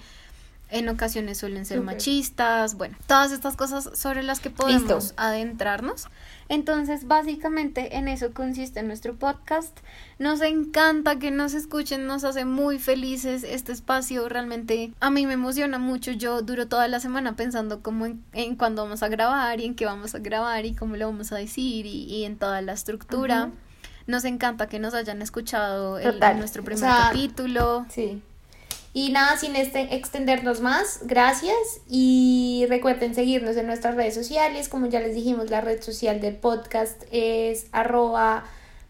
[0.70, 6.08] en ocasiones suelen ser machistas, bueno, todas estas cosas sobre las que podemos adentrarnos.
[6.50, 9.78] Entonces, básicamente en eso consiste nuestro podcast.
[10.20, 15.34] Nos encanta que nos escuchen, nos hace muy felices este espacio, realmente a mí me
[15.34, 16.12] emociona mucho.
[16.12, 19.76] Yo duro toda la semana pensando cómo en, en cuándo vamos a grabar y en
[19.76, 23.52] qué vamos a grabar y cómo lo vamos a decir y, en toda la estructura.
[24.06, 27.86] Nos encanta que nos hayan escuchado en nuestro primer capítulo.
[27.90, 28.22] Sí.
[28.98, 34.70] Y nada, sin este, extendernos más, gracias y recuerden seguirnos en nuestras redes sociales.
[34.70, 38.46] Como ya les dijimos, la red social del podcast es arroba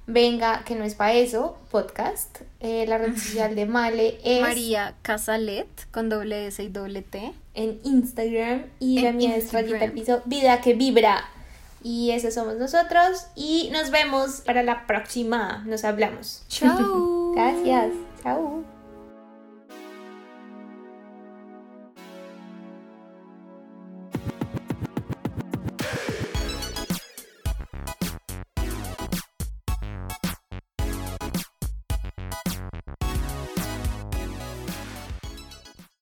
[0.05, 2.39] venga, que no es para eso, podcast.
[2.61, 7.33] Eh, la red social de Male es María Casalet con doble S y doble T.
[7.53, 11.25] En Instagram y la mía es Rayita Piso, Vida que Vibra.
[11.83, 15.65] Y esos somos nosotros y nos vemos para la próxima.
[15.67, 16.45] Nos hablamos.
[16.47, 17.33] Chao.
[17.35, 17.91] Gracias.
[18.23, 18.76] Chao.